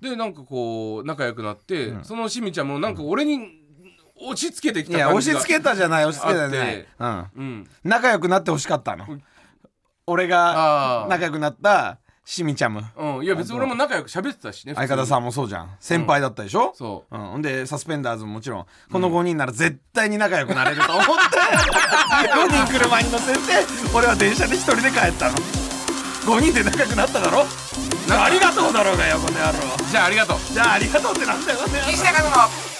[0.00, 3.65] でなんかこう仲良くなって、そのしみちゃんもなんか俺に
[4.18, 6.86] 押し付けてきいや押した感じが付けたじゃない押し付けたじゃない。
[6.98, 7.26] うん。
[7.36, 7.68] うん。
[7.84, 9.06] 仲良くなってほしかったの。
[10.06, 10.30] 俺あー。
[10.30, 12.82] が仲良くなったしみちゃむ。
[12.96, 13.24] うん。
[13.24, 15.76] いや別に俺も仲良く喋ってたしねん相方さんもそうじゃん。
[15.80, 17.16] 先輩だったでしょ、そう。
[17.16, 21.12] うん、ほんでサスペンダーズももちろんこの5人なら絶対に仲良くなれると思って。
[22.32, 23.38] 5人車に乗せて
[23.94, 25.36] 俺は電車で1人で帰ったの。
[25.36, 27.44] 5人で仲良くなっただろ？
[28.08, 29.52] ありがとうだろうがよこの野郎。
[29.90, 30.38] じゃあありがとう。
[30.52, 32.75] じゃあありがとうってなんだよこの野郎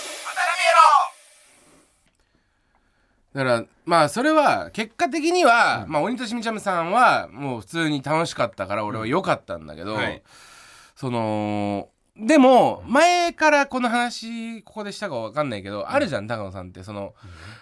[3.36, 10.22] だからまあそれは結果的には、まあ鬼としみちゃむさんはもう普通に楽しかったから俺は良かったんだけど、はい。
[10.94, 17.12] そのでも前からこの話ここでしたかわかんないけど、あるじゃん高野さんってその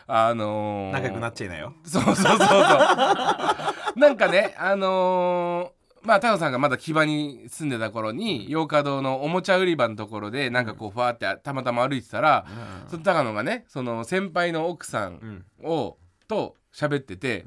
[0.06, 1.74] あのー仲良くなっちゃいなよ。
[1.84, 2.38] そうそうそうそう。
[3.98, 5.73] なんかねあのー
[6.04, 12.46] まあ太郎さんがまだ木場に住んでた頃に洋華堂のおもちゃ売り場のところでなんかこうふわーってたまたま歩いてたら、
[12.88, 15.96] その高野がねその先輩の奥さんを、
[16.28, 17.46] と喋ってて、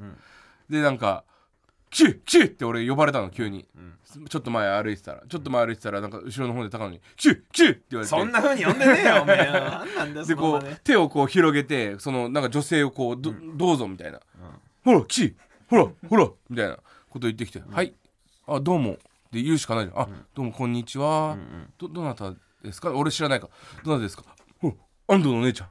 [0.68, 1.24] でなんか
[1.90, 3.68] 「キュッキュッ!」って俺呼ばれたの急に、
[4.28, 5.22] ちょっと前歩いてたら。
[5.28, 8.10] ちょっと前歩いてたらなんか後ろの方で高野に「キュッキュッ!」って言われて。
[8.10, 14.20] そんな風に呼んでねえよお前なんなんだよでこう手をこう広げてそのなんか女性をこうど,、どうぞみたいな
[14.84, 15.36] 「ほら岸
[15.68, 16.82] ほらほら」みたいなこ
[17.18, 17.94] と言ってきて「はい
[18.48, 18.94] あどうも」っ
[19.30, 21.36] て言うしかないじゃん「あどうもこんにちは、
[21.78, 22.32] どどなた
[22.62, 22.90] ですか？
[22.92, 23.48] 俺知らないか。
[23.84, 24.24] どなたですか？
[25.06, 25.68] 安藤の姉ちゃん。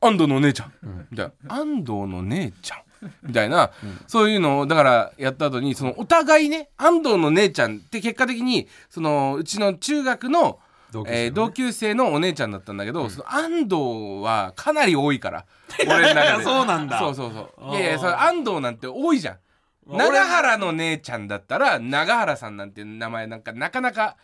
[0.00, 0.72] 安藤の姉ちゃん」
[1.10, 2.78] みたいな「安藤の姉ちゃん」
[3.22, 3.70] みたいな、
[4.06, 10.58] そういうのをだからやった後にそのお互いね安藤の姉ちゃんって結果的にそのうちの中学の
[10.92, 11.24] 同級生のね。
[11.24, 13.74] えー同級生のお姉ちゃんだったんだけど、その安藤
[14.22, 15.44] はかなり多いから。
[15.86, 16.44] 俺の中で。
[16.44, 16.98] そうなんだ。
[16.98, 17.70] そうそうそう。
[17.72, 19.34] いやいやそれ安藤なんて多いじゃん。
[19.34, 19.43] 俺
[19.86, 24.16] 長原の姉ちゃんだったら長原さんなんていう名前なんかなかなか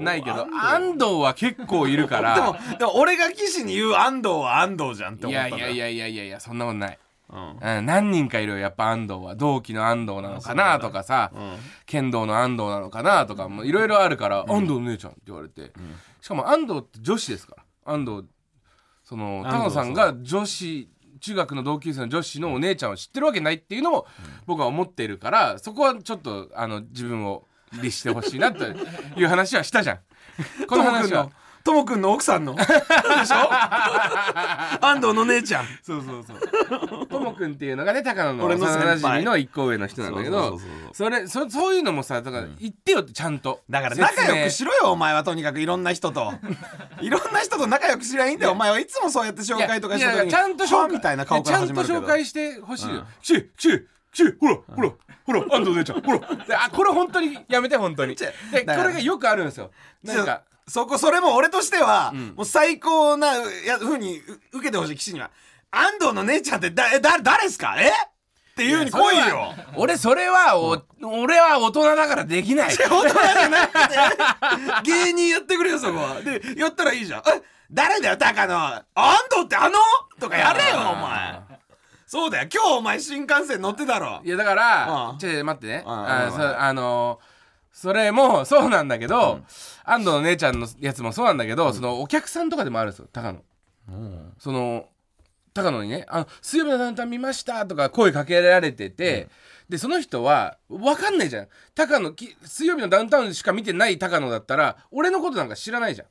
[0.00, 1.04] ないけど安藤。
[1.18, 6.98] は結構いるかでらもでも俺が岸に言う安藤は安藤じゃんってい思ったいやいやいやいやいやそんなことない、
[7.30, 7.78] うん。
[7.78, 11.32] うん、何人かいるよやっぱ安藤は同期の安藤なのかなとかさ、
[11.86, 15.72] 剣道の安藤なのかなとかもいろいろあるから、安藤の姉ちゃんって言われて、
[16.20, 17.62] しかも安藤って女子ですから。
[17.92, 18.28] 安藤
[19.02, 24.06] その安藤高野さんが女子中学の同級生の女子のお姉ちゃんを知ってるわけないっていうのも
[24.46, 29.98] 僕は思っているからそこはちょっとあの自分を律してほしいなという話はしたじゃん。
[30.68, 31.30] この話は
[31.68, 32.54] ともくんの奥さんの？
[32.56, 33.52] でしょ？
[34.82, 35.66] 安藤の姉ちゃん。
[35.82, 37.06] そうそうそう。
[37.06, 38.94] ともくんっていうのがね、高野の俺の先輩。
[38.94, 43.60] 幼馴染の一個上の人なんだけどそうそうそうそう、それ、そそういうのもさ、だから言ってよってちゃんと。
[43.68, 44.72] だから仲良くしろ。
[44.72, 46.32] ろよお前はとにかくいろんな人と。
[47.02, 50.14] いろんな人と仲良くすりゃいいんだよお前はいつもそうやって紹介とかした時に。
[50.14, 52.00] いやいやちゃんとは紹介みたいな顔からちゃんと始まるけど。
[52.00, 53.04] 紹介してほしいよ。
[53.20, 54.90] シュシュシュほらほら
[55.26, 56.18] ほら安藤姉ちゃんほら。
[56.46, 58.14] であこれ本当にやめて本当に。
[58.16, 59.70] でこれがよくあるんですよ。
[60.02, 63.34] なんかそこそれも俺としては、もう最高な
[63.66, 64.22] やふうにう
[64.58, 65.30] 受けてほしい岸には。
[65.70, 67.76] 安藤の姉ちゃんってだえだ誰ですか？
[67.78, 67.88] え？
[67.88, 67.92] っ
[68.56, 69.54] ていうふうに来いよ。
[69.76, 72.68] 俺それはお俺は大人だからできない。
[72.70, 73.96] 大人じゃなくて。
[74.90, 76.20] 芸人やってくれよそこは。
[76.22, 77.20] でやったらいいじゃん。
[77.20, 78.54] え誰だよ高野？
[78.56, 78.84] 安
[79.30, 79.78] 藤ってあの？
[80.18, 81.40] とかやれよお前。
[82.06, 82.48] そうだよ。
[82.52, 84.20] 今日お前新幹線乗ってたろ。
[84.24, 85.84] いやだからうんちょ待ってね。
[85.86, 87.20] うんうんあそあの
[87.80, 89.40] それもそうなんだけど、
[89.84, 93.40] 安藤の姉ちゃんのやつもそうなんだけど、そのお客さんとかでもあるんですよ高野、
[94.36, 94.88] その
[95.54, 99.28] 高野にね「あの水曜日のダウンタウン見ました」とか声かけられてて、
[99.68, 101.48] でその人は分かんないじゃん。
[101.76, 106.08] 高野き水曜日のダウンタウンしか見てない高野だったら俺のことなんか知らないじゃん。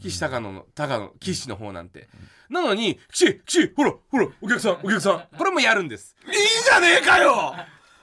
[0.00, 2.08] 岸高野の高野岸の方なんて、
[2.50, 6.16] なのに「岸岸ほらほらお客さんお客さん」これもやるんです。
[6.26, 7.54] いいじゃねえかよ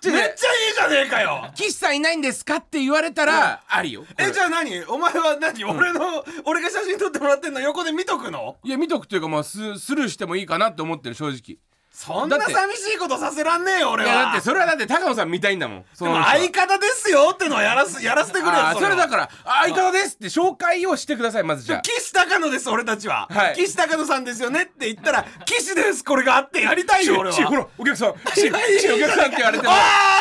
[0.07, 0.33] めっちゃいい
[0.75, 1.51] じゃねえかよ。
[1.55, 4.05] 岸さんいないんですかって言われたら、ありよ。
[4.17, 4.83] えじゃあ何？
[4.85, 5.63] お前は何？
[5.65, 8.57] 俺の俺が写真撮ってもらってんの横で見とくの？
[8.63, 11.57] いや、見とくというか、まあ、ススルーしてもいいかなって思ってる、正直。
[11.91, 15.85] そんな寂しいことさせらんねえよ俺いや、だはって、それはだって、高野さん見たいんだもん。
[15.93, 21.81] そでもの人は相方ですよってのはやらす やらせてくれよあーそれだらから、あ相方ですって紹介をしてください、まずじゃあ。
[21.81, 23.55] 岸高野です俺たちは、はい。
[23.55, 27.35] 岸高野さんですよねって言ったら岸ですこれがあってやりたいよ俺は。
[27.35, 28.13] 岸ほら、お客さん。
[28.33, 29.73] 岸、 いやいや岸お客さんって言われても。
[29.73, 29.75] あ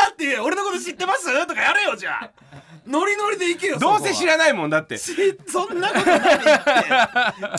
[0.09, 1.47] ーって俺のこと知ってます？
[1.47, 2.31] とかやれよじゃあ
[2.89, 4.97] ノリノリでいけよどうせ知らないもんだって。
[4.97, 5.13] し
[5.47, 6.39] そんなことないっ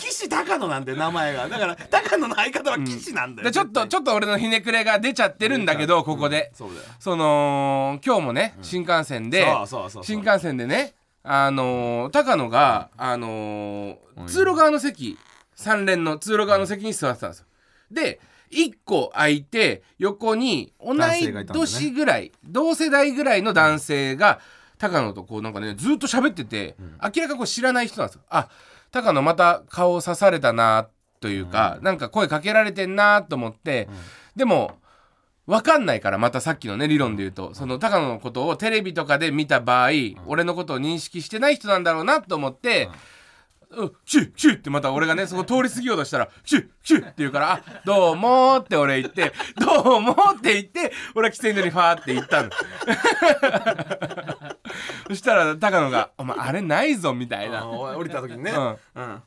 [0.06, 1.48] 岸高野なんで名前が。
[1.48, 6.50] だから高野の相方は岸なんだよ、でちょっと、ちょっと俺のひねくれが出ちゃってるんだけど、ここで。
[6.54, 6.82] そうだよ。
[6.98, 15.18] その、今日もね、新幹線でそうそうそうそう、新幹線でね、あのー、高野が、あのー、通路側の席、
[15.54, 17.46] 三連の通路側の席に座ってたんですよ。
[17.90, 20.98] で、一個空いて、横に同い
[21.52, 24.40] 年ぐらい、同世代ぐらいの男性が、
[24.80, 26.74] 高野とこうなんかね、ずっと喋ってて、
[27.14, 28.22] 明らかこう知らない人なんですよ。
[28.30, 28.48] あ、
[28.90, 30.88] 高野また顔刺されたな
[31.20, 33.88] というか、なんか声かけられてんなと思って、
[34.34, 34.78] でも、
[35.46, 37.54] 分かんないからまたさっきのね理論で言うと。
[37.54, 39.90] その高野のことをテレビとかで見た場合、
[40.26, 42.88] 俺のことを認識してない人なんだろうなと思って
[43.72, 52.50] 「うん、シュッシュッってまた俺がねそこ通り過ぎようとしたら「シュッシュッ」って言うから「あどうも」って俺言って「どうも」って言って俺は喫煙所にファーって行ったの。
[55.08, 57.60] そしたら高野が「お前あれないぞ」みたいな。
[57.60, 58.50] あ降りた時にね。
[58.50, 58.76] うん。
[58.94, 59.22] うん。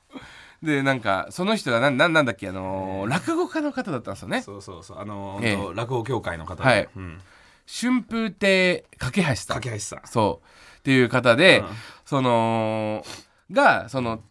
[0.61, 4.41] でなんかその人がなんなんだっけあのー落語家の方だったんですよね。
[4.41, 4.99] そうそうそう。
[4.99, 5.55] あのええ。
[5.55, 6.63] ー落語協会の方で。
[6.63, 6.89] はい。
[6.95, 7.21] うん。
[7.65, 9.61] 春風亭架橋さん。
[9.61, 10.01] 架橋さん。
[10.05, 10.47] そう。
[10.79, 11.67] っていう方で、うん。
[12.05, 13.05] その
[13.51, 14.21] がその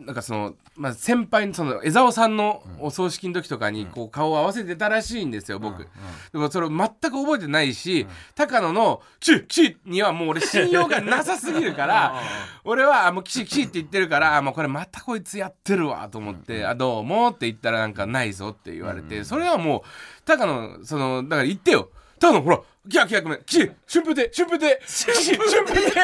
[0.00, 5.86] なんかその、まあ、先輩にその江沢さんのお葬式の時とかにこう顔を合わせてたらしいんですよ僕、
[6.32, 12.14] でもそれを全く覚えてないし、高野の「キシキシ」にはもう俺信用がなさすぎるから
[12.64, 22.60] 俺はあもう「キシキシ」って言ってるからあもうこれまたこいつやってるわと思って「あどうも」って言ったらなんか「ないぞ」って言われて、それはもう高野そのだから言ってよ高野ほら。
[22.88, 23.42] キャキャごめん。
[23.44, 24.80] キシ春風亭春風亭。
[24.86, 26.00] 春風亭。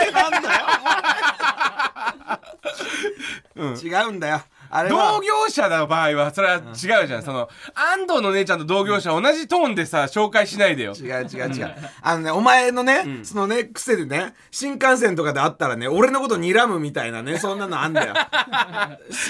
[3.87, 5.13] 違うんだよあれは。
[5.13, 10.93] 同業者の場合はそれは違うじゃん、その安藤の姉ちゃんと同業者同じトーンでさ紹介しないでよ。
[10.95, 18.15] 違う違う違う、あのねお前のね、そのね癖でね新幹線とかで会ったらね俺のこと睨むみたいなね そんなのあんだよ。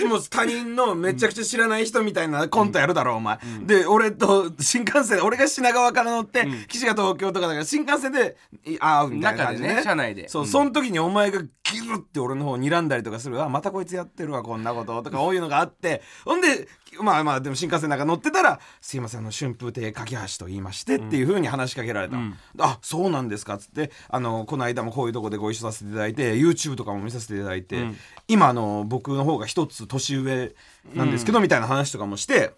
[0.08, 10.28] もう他人のめちゃくちゃ知らない人みたいなコントやるだろお前、で俺と新幹線俺が品川から乗って、岸が東京とかだから新幹線でい会うみたいな感じで、中でね車内で。
[10.28, 11.48] そう、その時にお前がギ
[11.80, 13.42] ルって俺の方睨んだりとかする。
[13.42, 16.68] あまたこいつやってるわこんなこととかこういうのがあってほんで
[17.00, 22.16] まあまあでも新幹線なんか乗ってたら「すいませんあの春風亭架橋と言いまして」っていうふうに話しかけられた、
[22.60, 27.88] あそうなんですかっつってあのこの間もこういうとこでご一緒させていただいて YouTube とかも見させていただいて、
[28.28, 30.54] 今あの僕の方が一つ年上
[30.94, 32.52] なんですけど、みたいな話とかもして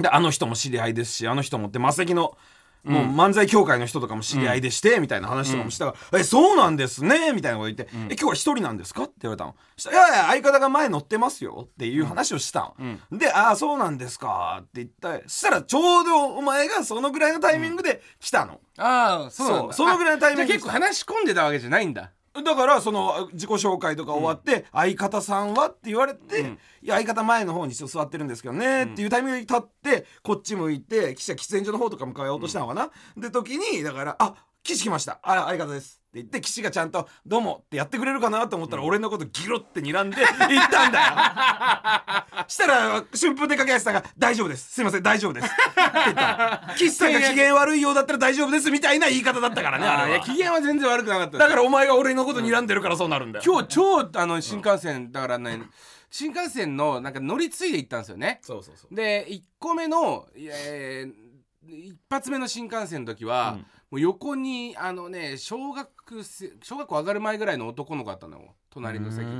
[0.00, 2.36] であの人も知り合いですしあの人もってマセキの
[2.84, 9.54] もう漫才協会の人とかも知り合いでして、みたいな話とかもしたから「えそうなんですね」みたいなこと言って「え今日は一人なんですか?」って言われたの。
[9.76, 35.18] したら「いやいや相方が前乗ってますよ」っていう話をしたの、で「ああそうなんですか」って言ったそしたらちょうどお前がそのぐらいのタイミングで来たの、ああそうそうそのぐらいのタイミングあじゃあ結構話し込んでたわけじゃないんだだからその自己紹介とか終わって「相方さんは?」って言われて「いや相方前の方に座ってるんですけどね」っていうタイミングで立ってこっち向いて記者喫煙所の方とか向かおうとしたのかな、で時にだから「あ岸来ました。
[35.22, 42.44] あ相方です」って言って岸がちゃんと「どうも」ってやってくれるかなと思ったら俺のことギロって睨んで行ったんだよ。
[42.48, 44.72] したら春風亭架橋さんが「大丈夫です。
[44.72, 46.74] すいません大丈夫です」って言ったの。
[46.74, 53.44] 岸さんが機嫌悪いようだったら大丈夫ですみたいな言い方だったからねああいやれは機嫌は全然悪くなかっただからお前が俺のこと睨んでるからそうなるんだよ。
[53.46, 55.62] 今日超あの新幹線だからね
[56.10, 58.40] 新幹線のなんか乗り継いで行ったんですよね。
[58.42, 58.94] そうそうそう。
[58.94, 61.30] で1個目の、えー
[61.72, 63.58] 一発目の新幹線の時は、
[63.90, 68.54] もう横にあのね小学生小学校上がる前ぐらいの男の子だったのよ。
[68.70, 69.32] 隣の席が。
[69.32, 69.36] で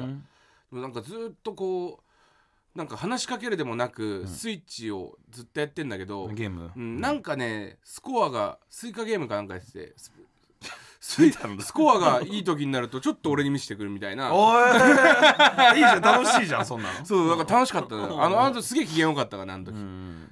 [0.71, 6.71] もなんかずっとこうなんか話しかけるでもなく、スイッチをずっとやってんだけど、ゲーム。
[6.77, 9.95] うん、なんかねスコアがスイカゲームかなんかやってて
[11.01, 14.35] スコアがいい時になるとちょっと俺に見せてくるみたいな。
[14.35, 14.69] おい。
[15.75, 16.01] いいじゃん。
[16.03, 17.07] 楽しいじゃんそんなの。
[17.07, 19.75] そうなんか楽しかったのあのあの時すげえ機嫌良かったからあの時、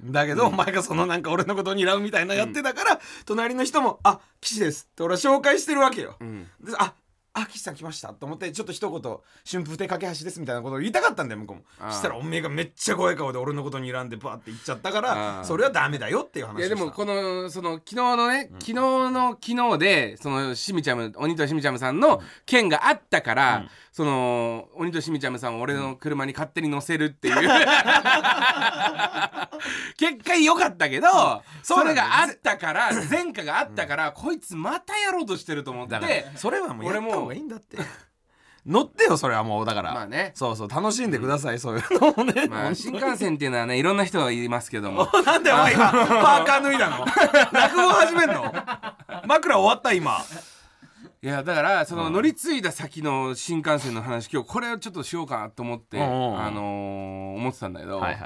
[0.03, 6.43] だけど、お前がそのなんか俺のことに睨むみたいなやってたから、隣の人も「あ岸です」って俺は紹介してるわけよ、ん。
[6.61, 6.93] であ
[7.41, 9.17] あ岸さん来ましたと思ってちょっと一言
[9.49, 11.91] 「春風亭架橋です」みたいなことを言いたかったんだよ向こうも。
[11.91, 27.35] したらおめえがめっちゃ怖い顔で俺のことに睨んでバーって言っちゃったかあらーそれはダメだよっていう話いやでもこのその昨日のね、昨日の昨日でそのしみちゃむ鬼としみちゃむさんの件があったから、その鬼としみちゃむさんを俺の車に勝手に乗せるっていう、
[29.97, 31.07] 結果良かったけど、
[31.63, 37.77] それがあったから前科があったから、こいつまたやろうとしてると思ってそれはもう俺も方がいいんだって。
[38.65, 39.93] 乗ってよそれはもうだから。
[39.93, 40.31] まあね。
[40.35, 45.07] そうそう楽しんでください、そういうのをね、まあ新幹線っていうのはねいろんな人がいますけども。
[45.25, 47.05] なんでお前今 パーカー脱いだの？
[47.51, 48.53] 落語始めんの？
[49.25, 50.17] 枕終わった今。
[51.21, 56.39] いやだからその乗り継いだ先の新幹線の話今日これをちょっとしようかなと思って、うんうんうん。
[56.41, 58.17] あのー思ってたんだけど、はい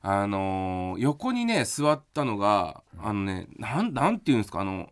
[0.00, 4.88] あのー横にね座ったのがあのねなんなんていうんですかあの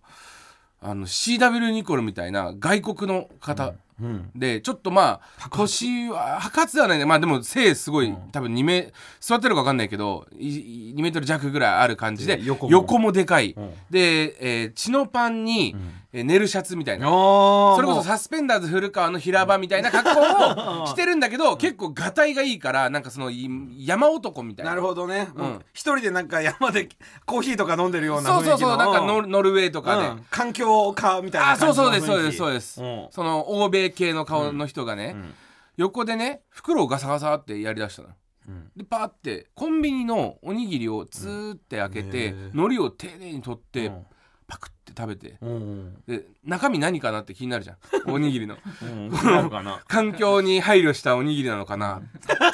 [0.80, 4.30] あの CW ニコルみたいな外国の方うん。
[4.34, 7.04] でちょっとまあ腰は白髪ではないね。
[7.06, 13.72] まあでも背すごい、多分2メ座ってるか分かんないけどい2メートル弱ぐらいある感じでで横横ももでかい、ん。
[13.90, 15.74] で、えーチノパンに、
[16.16, 17.06] えーネルシャツみたいな。
[17.06, 23.46] そそれこそサスペンダーズ古川の平場みたいな格好を してるんだけど結構がたいがいいからなんかそのい
[23.86, 24.70] 山男みたいな。
[24.70, 25.64] なるほどね、うん。
[25.74, 26.88] 一人でなんか山で
[27.26, 30.26] コーヒーとか飲んでるようなそうそうそうなんかノルウェーとかで、うん。
[30.30, 33.06] 環境家みたいなあそうそうですそうですそうです、うん。
[33.10, 35.34] その欧米系の顔の人がね、ん。
[35.76, 38.08] 横でね袋をガサガサってやりだしたの、
[38.48, 38.70] うん。
[38.74, 42.50] でパーってコンビニのおにぎりをツーって開けて、へー。
[42.54, 44.06] 海苔を丁寧に取って、うん
[44.90, 45.36] って食べて。
[45.40, 47.76] うんで中身何かなって気になるじゃん。
[48.10, 48.56] おにぎりの。
[49.88, 52.02] 環境に配慮したおにぎりなのかな。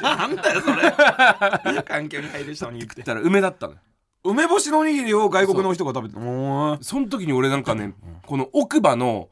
[0.03, 0.93] なんだよそれ。
[1.85, 2.97] 環境に入る人に言って。
[2.97, 3.75] 言ったら梅だったの
[4.25, 6.21] 梅干しのおにぎりを外国の人が食べてそ
[7.01, 7.95] の時に俺なんかね、
[8.27, 9.29] この奥歯の、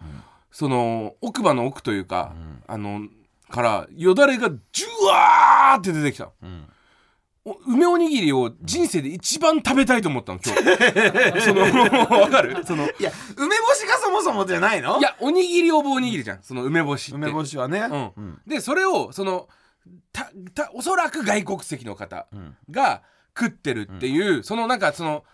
[0.51, 2.35] その奥歯の奥というか、
[2.67, 3.03] あの
[3.51, 6.31] からよだれがジュワーって出てきた、ん。
[6.31, 6.70] お
[7.67, 11.41] 梅おにぎりを人生で一番食べたいと思ったの今日。
[11.43, 12.65] そのわかる？
[12.65, 14.99] そのいや梅干しがそもそもじゃないの。
[14.99, 16.43] いやおにぎりオブおにぎりじゃん。
[16.43, 17.17] その梅干しって。
[17.17, 17.81] 梅干しはね。
[18.17, 18.41] うん。
[18.47, 19.49] でそれをその
[20.13, 22.57] たたおそらく外国籍の方ん。
[22.71, 23.03] が
[23.39, 25.25] 食ってるっていう、そのなんかその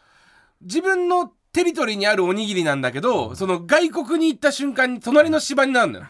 [0.62, 6.06] 自分のテリトリーにあるおにぎりなんだけど、その外国に行った瞬間に隣の芝になるのよ、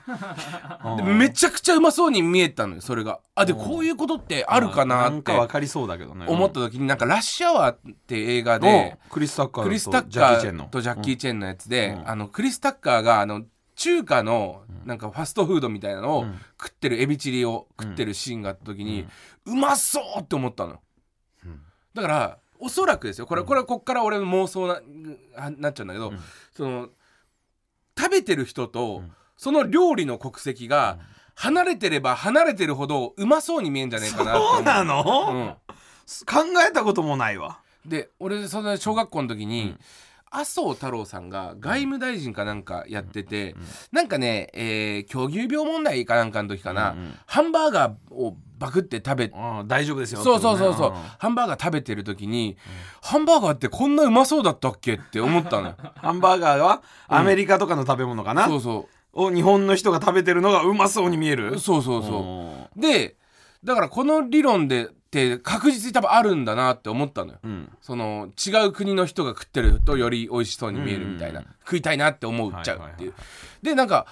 [0.97, 3.21] でめちゃくちゃうまそうに見えたのよそれが。
[3.37, 5.23] あでこういうことってあるかななってん。
[5.23, 6.27] かわかりそうだけどね。
[6.29, 10.65] 思った時になんか「ラッシュアワー」って映画でおクリス・タッカーとクリス・タッジカャッキーチェンの。
[10.65, 12.11] ーとジャッキー・チェンのやつで、うん。
[12.11, 13.45] あのクリス・タッカーがあの
[13.77, 16.41] 中華のなんかファストフードみたいなのをうん。
[16.61, 19.07] 食ってるエビチリを食ってるシーンがあった時に、
[19.45, 20.81] うまそうって思ったの、
[21.45, 21.61] うん。
[21.95, 23.27] だからおそらくですよ。
[23.27, 24.81] これこれはこっから俺の妄想な
[25.37, 26.19] あなっちゃうんだけど、ん。
[26.53, 26.89] その
[27.99, 29.13] 食べてる人と、ん。
[29.37, 30.99] その料理の国籍が
[31.35, 35.75] 離れてれば離れてるほどうまそうに見えんじゃねえかなそうなの、うん。
[36.25, 37.61] 考えたこともないわ。
[37.85, 39.77] で俺その小学校の時に、
[40.31, 43.55] 麻生太郎さんが外務大臣かなんかやってて、
[43.93, 52.57] なんかね、えー狂牛病問題かなんかの時かな、うんうんハンバーガーをバクって食べうん大丈夫ですよそうそうそうそう、ハンバーガー食べてる時に、
[53.03, 55.77] ハンバーガーってこんなうまそうだったっけって思ったのよ。
[55.97, 61.59] ハンバーガーはアメリカとかの食べ物かな、そうそを日本の人が食べてるのがうまそうに見える？
[61.59, 62.81] そうそうそう。
[62.81, 63.17] で
[63.65, 67.39] だからこの理論でって確実に多分あるんだなって思ったのよ。
[67.43, 67.71] うん。
[67.81, 71.47] その違う国の人が食ってるとより美味しそうに見えるみたいな、うん。
[71.65, 73.15] 食いたいなって思っちゃうっていう、
[73.63, 74.07] でなんか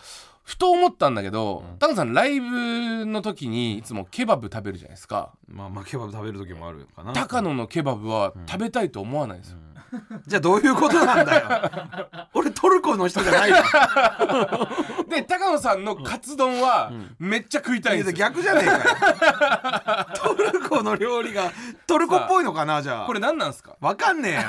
[0.44, 5.32] ふと思ったんだけど、タカさんライブの時にいつもケバブ食べるじゃないですか。
[5.48, 7.12] まあまあケバブ食べる時もあるかな。
[7.12, 9.58] 高野のケバブは食べたいと思わないですよ、
[10.26, 11.48] じゃあどういうことなんだよ。
[12.34, 13.56] 俺トルコの人じゃないよ
[15.08, 20.06] で高野さんのカツ丼はめっちゃ食いたいんですよ、逆じゃねえかよ。
[20.14, 21.52] トルコの料理が
[21.86, 23.06] トルコっぽいのかなじゃあ。
[23.06, 23.76] これ何なんですか？
[23.80, 24.40] わかんねえよ。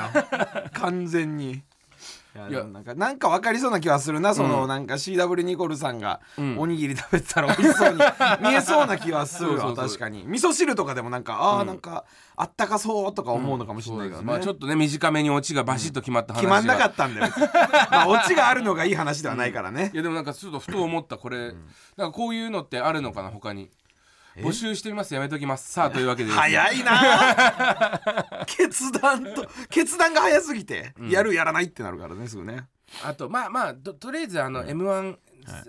[0.72, 1.62] 完全に
[2.48, 6.58] いやなんかなんかわかりそうな気はするなその、うんなんか CW ニコルさんがん。
[6.58, 7.98] おにぎり食べてたら美味しそうに
[8.40, 9.88] 見えそうな気はするわそうそうそう。
[9.88, 10.24] 確かに。
[10.26, 11.66] 味噌汁とかでもなんかああ、うん。
[11.66, 12.04] なんか
[12.36, 17.32] あったかそうとか思うのかもしれないけどね、まあちょっとね短めにオチがバシッと決まった話決まんなかたったんだよ。
[17.90, 19.90] まあオチがあるのがいい話ではないからね。
[19.94, 21.54] い、やでもなんかちょっとふと思ったこれ、
[21.96, 23.70] なんかこういうのってあるのかな他に
[24.42, 25.14] 募集してみます。
[25.14, 25.72] やめときます。
[25.72, 26.40] さあというわけでですね。
[26.40, 28.00] 早いな。
[28.46, 32.66] 決断と決断が早すぎて、やるやらないってなるからねすぐね。
[33.04, 35.16] あとまあまあととりあえずあの、m 1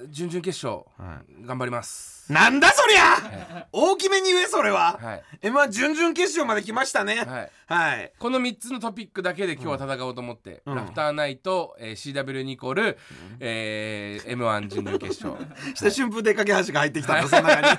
[0.09, 2.17] 準々決勝、は頑張ります。
[2.31, 5.23] なんだそりゃ、大きめに言えそれは、はい。
[5.41, 7.23] m 1準々決勝まで来ましたね。
[7.25, 7.51] はい。
[7.67, 8.11] はい。
[8.19, 10.75] この3つのトピックだけで今日は戦おうと思って、うん。
[10.75, 12.97] ラフターナイト、えー CW ニコル、
[13.39, 15.41] えー m 1準々決勝。
[15.73, 17.77] して春風亭架橋が入ってきたんだ、その中に。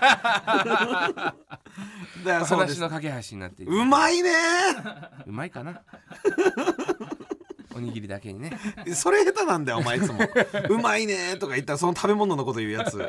[2.25, 4.31] だから話の架け橋になってうまいね
[5.27, 5.83] うまいかな
[7.79, 8.59] おにぎりだけにね。
[8.95, 10.19] それ下手なんだよお前いつも。
[10.69, 12.93] うまいねとか言ったらその食べ物のこと言うやつ。
[12.93, 13.07] そ う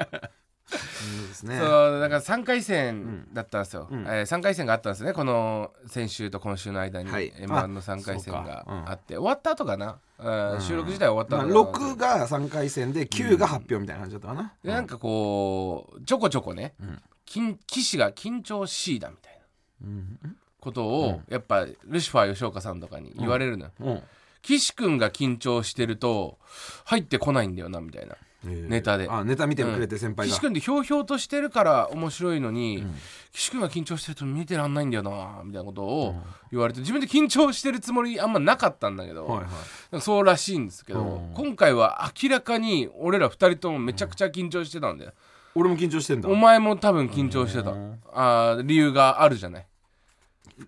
[1.28, 1.58] ですね。
[1.58, 4.02] そうだから3回戦だったんですよ、うん。
[4.02, 5.14] え3回戦があったんですね。
[5.14, 7.34] この先週と今週の間に、はい。
[7.38, 8.82] m 1の3回戦あがそうか。
[8.82, 8.90] うん。
[8.90, 9.16] あって。
[9.16, 17.02] 終わった後かな、うん収録自体は終わったまあ、後かな？6が3回戦で9が発表みたいな感じだったかな、でなんかこうちょこちょこね、ん。
[17.26, 19.40] 緊騎士が緊張しいだみたい
[19.82, 20.38] なうん。
[20.60, 24.04] ことを、やっぱルシファー吉岡さんとかに言われるのよ、うん
[24.42, 26.38] 岸君が緊張してると
[26.86, 28.16] 入ってこないんだよなみたいな。
[28.42, 29.06] ネタで。
[29.10, 32.86] あネタ見てくれて先輩が、岸君ってひょうひょうとしてるから面白いのに、
[33.34, 36.16] 岸君が緊張してると見てらんないんだよなみたいなことを
[36.50, 39.44] 言われて自分で緊張してるつもりあんまなかったんだけど、はい
[39.92, 40.02] はい。
[40.02, 41.34] そうらしいんですけど、うん。
[41.34, 45.12] 今回は明らかに俺ら二人ともめちゃくちゃ緊張してたんだよ、
[45.54, 46.30] 俺も緊張してんだ。
[46.30, 47.72] お前も多分緊張してた。
[48.14, 49.68] あー理由があるじゃない。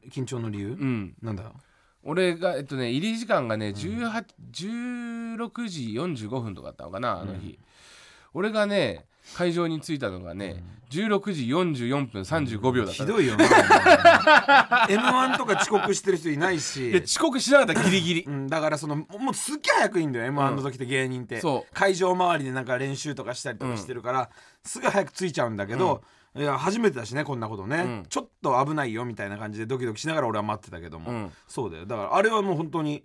[0.09, 0.71] 緊張の理由？
[0.71, 1.15] うん。
[1.21, 1.53] なんだよ
[2.03, 7.59] 俺がえっとね入り時間がね18 16時45分とかだったのかなあの日、
[8.33, 13.07] 俺がね会場に着いたのがね、16時44分35秒だったの。
[13.07, 13.45] ひどいよな。
[14.89, 16.91] m 1とか遅刻してる人いないし。
[16.91, 18.23] いや遅刻しなかったギリギリ。
[18.23, 21.73] うん、だからそのもうすっげえ早くいいんだよ m 1の時って芸人って、そう。
[21.73, 24.29] 会場周りでなんか練習とかしたりとかしてるから、
[24.63, 26.03] すぐ早く着いちゃうんだけど、
[26.35, 28.05] いや初めてだしねこんなことね、うん。
[28.09, 31.31] ちょっと危ないよみたいな感じでドキドキしながら俺は待ってたけども、うん。
[31.47, 31.85] そうだよ。
[31.85, 33.03] だからあれはもう本当に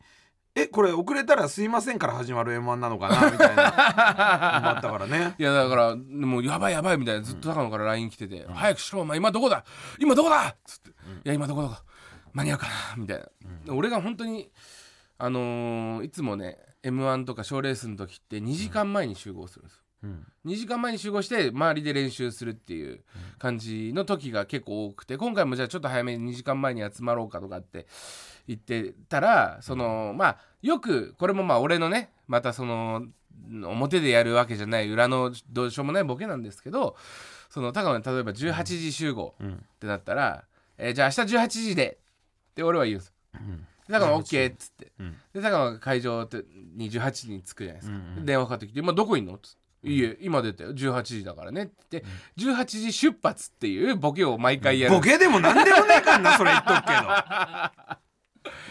[0.59, 3.30] えこれ遅れたらすいませんから始まる m 1なのかな？
[3.30, 3.62] みたいな。
[3.64, 5.34] のもあったからね。
[5.38, 9.64] いやだからもうやばいやばいみたいなずっと高野から LINE 来てて「早くしろお前今どこだ？
[10.00, 10.92] 今どこだ!」っつって「い
[11.24, 11.76] や今どこどこ？
[12.32, 13.18] 間に合うかな」みたい
[13.66, 14.50] な、俺が本当に
[15.18, 19.82] あのーいつもね m 1とか賞ーレースの時って2時間前に集合するんです
[20.46, 23.00] 2時間前に集合して周りで練習するっていう
[23.38, 27.86] 感じの時が結構多くて今回もじゃあちょっと早めに2時間前に集まろうかとかって
[28.46, 33.07] 言ってたらそのまあよくこれもまあ俺のねまたその
[33.50, 36.96] 表でやるわけじゃない裏のどうしようもないボケなんですけど
[37.50, 39.46] その高野が例えば18時集合っ
[39.80, 40.44] てなったら、
[40.78, 41.98] えーじゃあ明日18時で
[42.50, 43.12] って俺は言うんですよ。
[43.88, 45.14] だから OK っつって、ん。
[45.32, 46.44] で高野が会場って
[46.74, 49.65] に18時に着くじゃないですか、で電話かかってきて「今どこいんの?」っつって。
[49.82, 50.72] いいえ今出たよ。
[50.72, 54.94] 18時だからねって言って18時出発っていうボケを毎回やる。
[54.94, 57.96] ボケでも何でもねえかんな それ言っとくけど。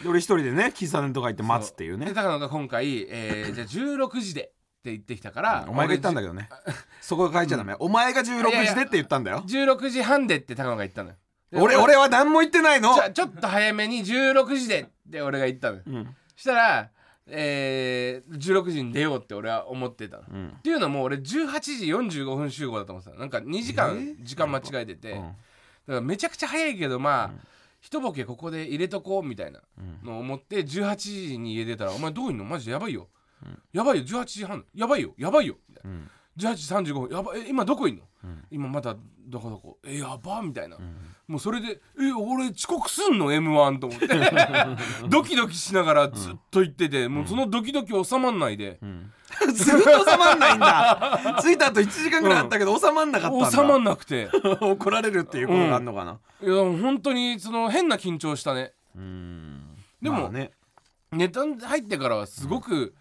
[0.04, 2.08] で俺一人でね喫茶店とか行って待つっていうね。
[2.08, 4.46] で高野が今回、えーじゃあ16時でっ
[4.86, 6.50] て言ってきたからお前が言ったんだけどね。
[7.02, 9.44] そこが書いちゃダメ、お前が16時でって言ったんだよ。
[9.48, 11.16] 16時半でって高野が言ったのよ。
[11.52, 12.94] で俺俺は何も言ってないの。
[12.94, 16.16] じゃあちょっと早めに16時でって俺が言ったのよ、ん。
[16.36, 16.92] したら、
[17.28, 20.48] えー、16時に出ようって俺は思ってたの、ん。
[20.50, 21.86] っていうのも俺18時
[22.22, 23.22] 45分集合だと思ってたの。
[23.22, 25.26] なんか2時間時間間違えてて、だか
[25.88, 27.32] らめちゃくちゃ早いけどまあ、
[27.82, 29.62] 一ボケここで入れとこうみたいな
[30.04, 32.46] のを思って18時に家出たら「お前どういんの？
[32.46, 33.10] マジでやばいよ、
[33.74, 34.06] やばいよ。
[34.06, 34.66] 18時半。
[34.74, 35.14] やばいよ。
[35.18, 35.98] やばいよ」みたいな。
[36.38, 38.04] 18時35分やばえ今どこいんの、
[38.52, 38.96] 今まだ
[39.28, 39.78] どこどこ。
[39.86, 40.78] えやばみたいな、
[41.28, 44.08] もうそれでえ俺遅刻すんの？m 1と思って。
[45.10, 48.80] ドキドキしながらずっと言ってて、もうそのドキドキ収まんないで、
[49.54, 51.40] ずっと収まんないんだ。
[51.42, 53.52] 着いた後1時間ぐらいあったけど収まんなかったんだ。
[53.52, 54.30] 収まんなくて。
[54.60, 58.74] 怒られるっていうことがあんのかな、いや本当にその変な緊張したね。
[60.02, 60.52] でも、まあね。
[61.12, 62.94] ネタ入ってからはすごく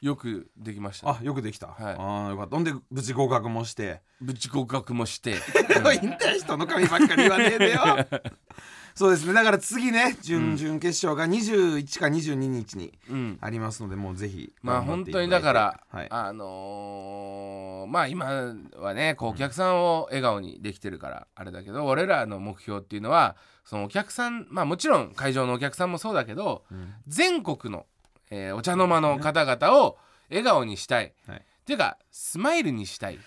[0.00, 1.70] よくできました、あよくできた、い。
[1.78, 2.56] ああよかった。
[2.56, 4.00] ほんで無事合格もして。
[4.20, 5.30] ぶち合格もして。
[5.30, 7.80] いいんだよ人の髪ばっかり言わねえでよ。
[8.94, 9.32] そうですね。
[9.32, 13.38] だから次ね準々決勝が21か22日にうん。
[13.40, 15.22] ありますのでもうぜひまあ頑張っていたいて。
[15.22, 26.64] 本当にだから、はい、あのーまあ今はねこうお客さんを笑顔にできてるからあれだけど、俺らの目標っていうのはそのお客さんまあもちろん会場のお客さんもそうだけど、
[27.06, 27.86] 全国の、
[28.30, 31.38] えーお茶の間の方々を笑顔にしたい、はい。
[31.38, 33.18] っていうかスマイルにしたい、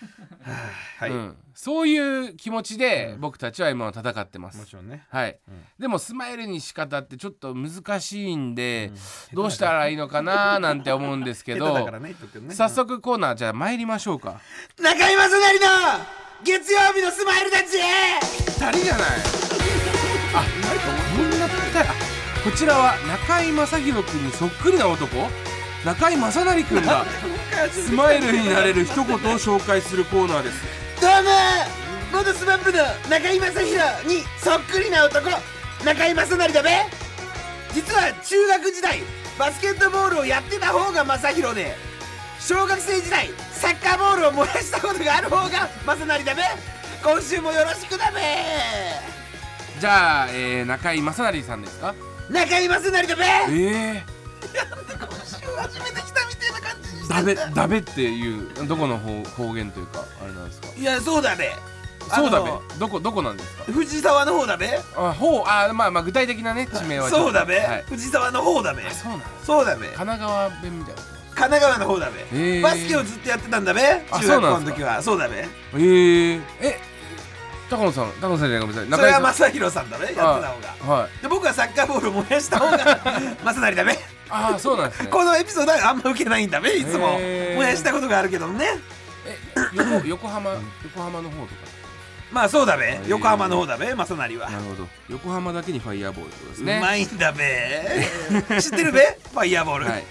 [0.98, 1.12] はい。
[1.12, 1.98] うん、そうい
[2.30, 4.58] う気持ちで僕たちは今は戦ってます。
[4.58, 5.06] もちろんね。
[5.10, 5.40] はい、
[5.80, 8.92] でもスマイルに仕方ってちょっと難しいんで、
[9.34, 11.68] どうしたらいいのかななんて思うんですけど。
[11.68, 12.56] 下手だからねね。
[12.56, 14.42] 早速コーナーじゃあ参りましょうか。
[14.78, 15.66] 中居正成の
[16.44, 19.10] 月曜日のスマイルたち二人じゃない。
[20.36, 21.13] あなぴったりあ
[22.44, 25.30] こちらは中居正広君にそっくりな男。
[25.86, 27.06] 中居正成君が
[27.72, 30.56] スマイルになれる一言を紹介するコーナーです。
[31.02, 31.30] どうも
[32.12, 35.30] 元 SMAP の中居正広にそっくりな男。
[35.86, 36.86] 中居正成だべ。
[37.74, 39.02] 実は中学時代
[39.40, 41.76] バスケットボールをやってた方が正宏で
[42.40, 46.44] 小学生時代サッカーボールを燃やしたことがある方が正成だべ。
[47.04, 48.22] 今週もよろしくだべ
[49.80, 51.94] じゃあ、えー、中居正成さんですか？
[52.30, 54.04] 中居正成だべえ
[55.58, 60.68] 初めて来たみたいな感じー、ダベダベっていうどこの方方言というかあれなんですか？
[60.76, 61.52] いやそうだべ。
[62.10, 63.64] そうだあのべどこどこなんですか？
[63.72, 64.80] 藤沢の方だべ。
[64.96, 67.26] あほうあまあまあ具体的なね地名はちょっと。
[67.26, 68.90] そうだべ、はい、藤沢の方だべ。
[68.90, 69.86] そうなんですそうだべ。
[69.88, 72.62] 神奈川弁みたいな神奈川の方だべ、へー。
[72.62, 73.82] バスケをずっとやってたんだべ。
[74.12, 74.78] あ中学校のそうなんですか？
[74.78, 75.02] 時は。
[75.02, 75.38] そうだべ。
[75.40, 76.80] えー、え
[77.78, 79.00] 高野さん高野さんじゃないごめんなさい。
[79.00, 80.96] それはさ正宏さんだべやってた方が。
[80.96, 81.22] んはい。
[81.22, 82.78] で僕はサッカーボールを燃やした方が
[83.44, 84.00] 正成だべ
[84.30, 85.08] ああそうなんですね。
[85.10, 87.18] このエピソードはあんま受けないんだべいつも。
[87.20, 88.66] へー燃やしたことがあるけどね。
[89.26, 89.38] え
[89.74, 90.52] 横横浜
[90.84, 91.62] 横浜の方とか。
[92.32, 94.50] まあそうだべー横浜の方だべ正成は。
[94.50, 94.88] なるほど。
[95.10, 98.08] 横浜だけにファイヤーボールってことですうねまいんだべ。
[98.62, 99.18] 知ってるべ？
[99.32, 99.86] ファイヤーボール。
[99.86, 100.04] はい、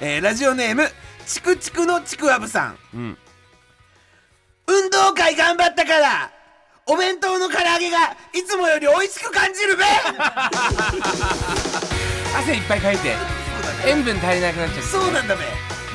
[0.00, 0.88] えーラジオネーム
[1.26, 2.78] チクチクのちくわぶさん。
[2.94, 3.18] うん。
[4.66, 6.30] 運動会頑張ったから
[6.92, 9.84] お弁当の唐揚げがいつもより美味しく感じるべ。
[12.36, 13.16] 汗いっぱいかいて
[13.86, 14.82] 塩分足りなくなっちゃって。
[14.82, 15.42] そうなんだべ。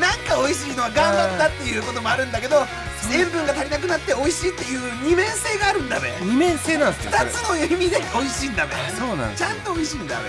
[0.01, 2.65] なんか美味しいのは頑張ったっていうこともあるんだけど
[3.11, 6.11] 塩分が足りなくなって美味しいっていう二面性があるんだべ。
[6.19, 8.73] 二面性なんですか二つの意味で美味しいんだべ。
[8.97, 10.23] そうなんですちゃんと美味しいんだべ。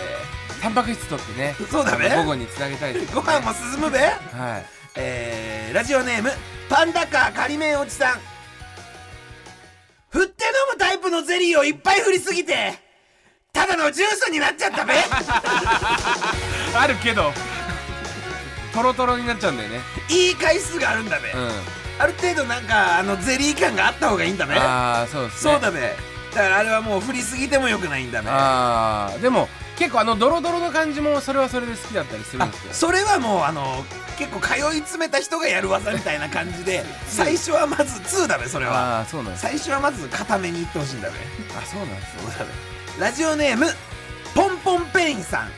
[0.60, 4.00] タンパク質取ってねそうだね午後につなげたいですご飯も進むべ。
[4.00, 4.66] はい。
[4.96, 6.30] えー、ラジオネーム
[6.68, 8.20] パンダカー仮面おじさん
[10.10, 12.78] 振って飲むタイプのゼリーをいっぱい振りすぎて
[13.52, 14.94] ただのジュースになっちゃったべ。
[16.78, 17.32] あるけど
[18.72, 19.80] トロトロになっちゃうんだよね。
[20.08, 21.50] いい回数があるんだべ、うん。
[21.98, 24.54] ある程度なんかあのゼリー感があった方がいいんだべ。
[24.54, 25.52] ああそうですね。
[25.52, 25.96] そうだべ
[26.34, 32.72] だからあれはもう振りすぎてもよくないんだべああでも結構あのドロドロの感じもそれはそれで好きだったりするんあですよ。
[32.72, 33.84] それはもうあの
[34.18, 38.98] 結構通い詰めた人がやる技みたいな感じで 最初はまず2だべそれは。
[38.98, 39.42] ああそうなんです。
[39.42, 41.14] 最初はまず固めにいってほしいんだべ
[41.56, 42.44] あそうなんですそうだ
[42.98, 43.66] べラジオネーム
[44.34, 45.50] ポンポンペインさん。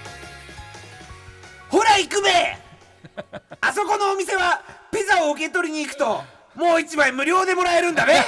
[1.71, 2.31] ほら行くべ。
[3.62, 4.61] あそこのお店は
[4.93, 6.23] ピザを受け取りに行くと
[6.55, 8.14] もう一枚無料でもらえるんだべ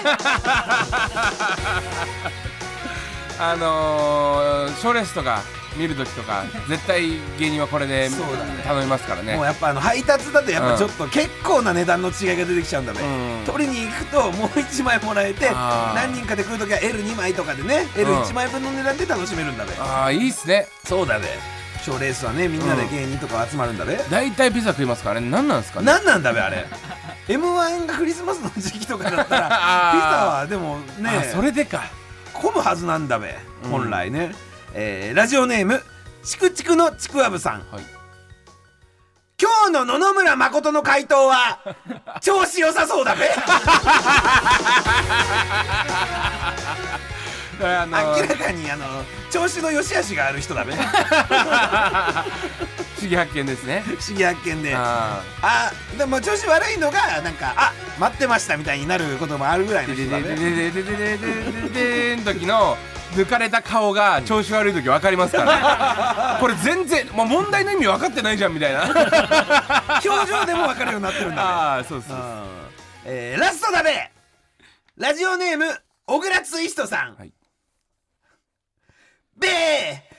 [3.39, 5.43] あのー、賞レースとか
[5.77, 8.09] 見るときとか絶対芸人はこれで
[8.65, 9.37] 頼みますからね。
[9.37, 13.43] もうやっぱあの配達だとやっぱちょっと結構な値段の違いが出てきちゃうんだべ、うん。
[13.47, 15.51] 取りに行くともう1枚もらえて
[15.95, 20.69] 何人かで来るときは L2 枚とかでね L1 枚分の値段で楽しめるんだべ、ああいいっすね。
[20.87, 21.27] そうだべ
[21.85, 25.31] 賞レースはねみんなで芸人とか集まるんだべ、大体ピザ食いますからね。
[25.31, 25.87] 何なんですかね。
[25.87, 26.67] 何なんだべあれ
[27.29, 29.47] m 1がクリスマスの時期とかだったら
[29.95, 31.83] ピザはでもねあそれでか。
[32.33, 33.71] 混むはずなんだべうん。
[33.71, 34.35] 本来ね、
[34.75, 35.83] えーラジオネーム
[36.25, 37.55] チクチクのちくわぶさん。
[37.71, 37.85] はい。
[39.41, 41.59] 今日の野々村誠の回答は
[42.23, 43.29] 調子良さそうだべ。
[47.61, 47.87] 明ら
[48.37, 48.85] かにあの
[49.31, 50.73] 調子の良し悪しがある人だべ
[53.03, 53.83] 不思議発見ですね。
[53.85, 54.75] 不思議発見で。
[54.77, 62.77] ああでも調子悪いのがなんかあ待ってましたみたいになることもあるぐらいの人だべでででででで時の
[63.15, 72.19] 抜かれた顔が調子悪い時分かりますからねこれ全然もう問題の意味分かってないじゃんみたいな表情でも分かるようになってるんだべああそうですうん
[73.07, 74.11] えーラストだべ
[74.97, 75.67] ラジオネーム
[76.07, 77.33] 小倉ツイストさん、はい
[79.37, 80.12] べえ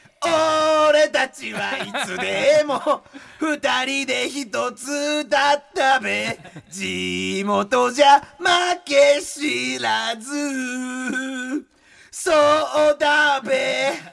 [0.90, 3.04] 俺たちはいつでも
[3.40, 6.38] 二人で一つだったべ。
[6.70, 8.46] 地元じゃ負
[8.86, 11.66] け知らず。
[12.12, 13.94] そうだべ。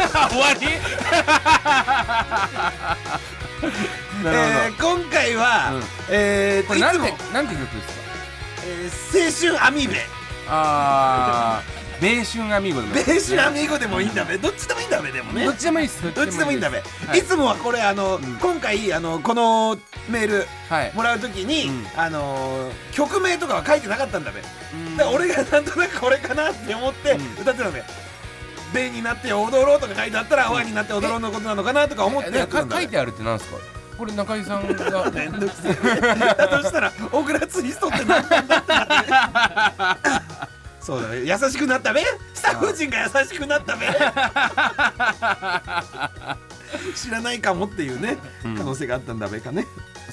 [0.00, 0.66] 終わり？
[4.24, 5.82] えー今回は、うん。
[6.10, 8.00] えーこれなんて、なんて曲ですか？
[8.64, 10.06] えー青春アミーベ。
[10.48, 14.38] ああ米春アミーゴでもいいベーシュアミーゴでもいいんだべ。
[14.38, 15.44] どっちでもいいんだべでもね。
[15.44, 19.76] どっちでもいいっすどっちでもいいんだべ、はいい、つもはこれあの、今回あのこの
[20.08, 20.92] メールはい。
[20.94, 21.86] もらうときに、うん。
[21.96, 24.96] あのー曲名とかは書いてなかったんだべ、うん。
[24.96, 27.20] だから俺がなんとなくこれかなって思ってうん。
[27.42, 27.82] 歌ってたのべ
[28.72, 33.56] 「べ」になって踊ろうとか書いてあったら「わ」になって踊ろうのことなのかなとか思って書いてあるってなんですか？
[33.98, 35.10] これ中井さんが。
[35.12, 35.74] めんどくせえ。
[35.74, 38.64] だとしたら小倉ツイストって何なんだっ
[40.26, 40.29] て
[40.80, 41.24] そうだね。
[41.24, 42.02] 優しくなったべ。
[42.34, 43.86] スタッフ陣が優しくなったべ。
[46.94, 48.56] 知らないかもっていうね、うん。
[48.56, 49.66] 可能性があったんだべかね。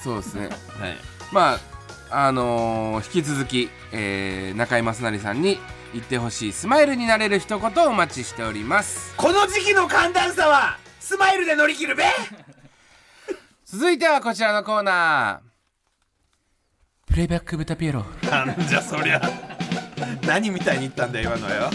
[0.04, 0.50] そうですね。
[0.80, 0.98] はい。
[1.32, 1.60] まあ
[2.28, 5.60] あのー引き続き、えー中井正成さんに
[5.94, 9.14] 言ってほしいスマイルになれる一言をお待ちしております。
[9.16, 12.04] この時期の寒暖差はスマイルで乗り切るべ。
[13.66, 15.48] 続いてはこちらのコーナー。
[17.12, 18.06] プレイバック豚ピエロ。
[18.30, 19.22] なんじゃそりゃ
[20.26, 21.70] 何みたいに言ったんだよ今のよ。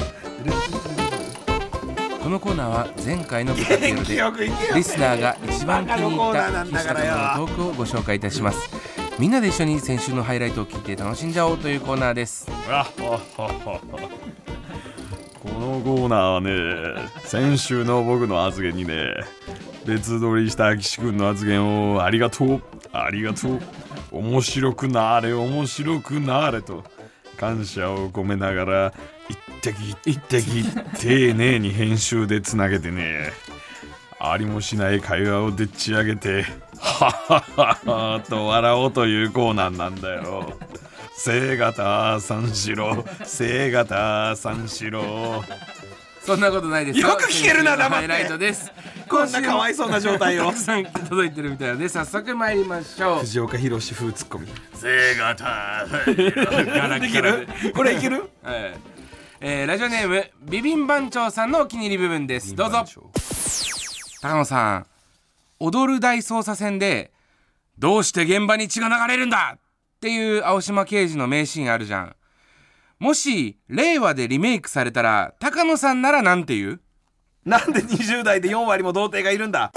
[2.22, 6.66] このコーナーは前回の豚ピエロ元気でリスナーが一番気に入ったバカのコーナーなん
[7.40, 8.70] のトークをご紹介いたします。
[9.18, 12.46] みんなで一緒に先週のハイライトを聞いて楽しんじゃおうというコーナーです。
[12.46, 12.52] こ
[15.48, 19.14] のコーナーはね先週の僕の発言にね
[19.84, 22.62] 別撮りした岸君の発言をありがとう
[22.92, 23.60] ありがとう
[24.12, 26.84] 面白くなれ面白くなれと
[27.36, 28.94] 感謝を込めながら
[29.28, 30.64] 一滴一滴
[30.98, 33.32] 丁寧に編集でつなげてね
[34.18, 36.44] ありもしない会話をでっち上げて
[36.78, 40.52] はっはっははと笑おうというコーナーなんだよ
[41.14, 45.44] せいがた三四郎聖型三四郎
[46.24, 47.16] そんなことないですよ。
[47.16, 48.06] く聞けるな黙って。
[48.08, 48.70] ハイライトです。
[49.08, 50.46] こんなかわいそうな状態を。
[50.46, 53.18] たくさん届いてるみたいなので早速参りましょう。
[53.20, 55.86] 藤岡弘風ツッコミせがた
[56.98, 58.30] できるこれいける？
[58.42, 58.74] はい。
[59.40, 62.54] えーラジオネームビビン番長さんのお気に入り部分です。
[62.54, 62.84] どうぞ。
[64.20, 64.86] 高野さん
[65.58, 67.10] 踊る大捜査線で
[67.78, 69.60] どうして現場に血が流れるんだっ
[70.00, 72.14] ていう青島刑事の名シーンあるじゃん
[73.02, 76.80] もし令和でリメイクされたら高野さんならなんて言う？
[77.44, 79.72] なんで20代で4割も童貞がいるんだ？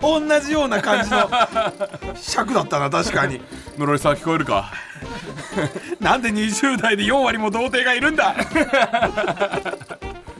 [0.00, 1.28] 同じような感じの
[2.14, 3.42] 尺だったな確かに。
[3.76, 4.72] 室井さん聞こえるか？
[6.00, 8.34] なんで20代で4割も童貞がいるんだ？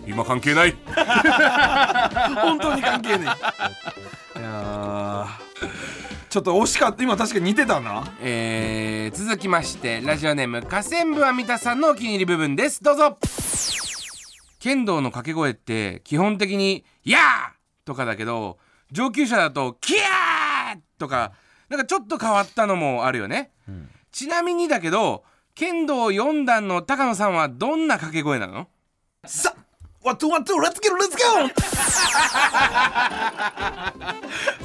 [0.07, 0.75] 今関係ない。
[2.41, 3.27] 本当に関係ね
[4.37, 4.39] え。
[4.39, 5.98] いやー
[6.31, 7.03] ちょっと惜しかった。
[7.03, 8.05] 今確かに似てたな。
[8.21, 12.83] えー、続きましてラジオネーム河川部は三田さんのお気に入り部分です。
[12.83, 13.19] どうぞ。
[14.59, 17.23] 剣道の掛け声って基本的に「やー!」
[17.87, 18.59] とかだけど
[18.91, 21.33] 上級者だと「キヤー!」とか
[21.69, 23.53] なんかちょっと変わったのもあるよね、
[24.11, 25.25] ちなみにだけど
[25.55, 28.69] 剣道4段の高野さんはどんな掛け声なの？
[29.25, 29.55] さ
[30.03, 31.23] ワットワットレッツゲロレッツゴ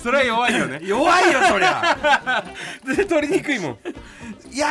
[0.04, 0.78] それは弱いよね。
[0.78, 2.44] ー 弱いよそりゃ。
[2.86, 3.78] で取りにくいもん。
[4.52, 4.68] いや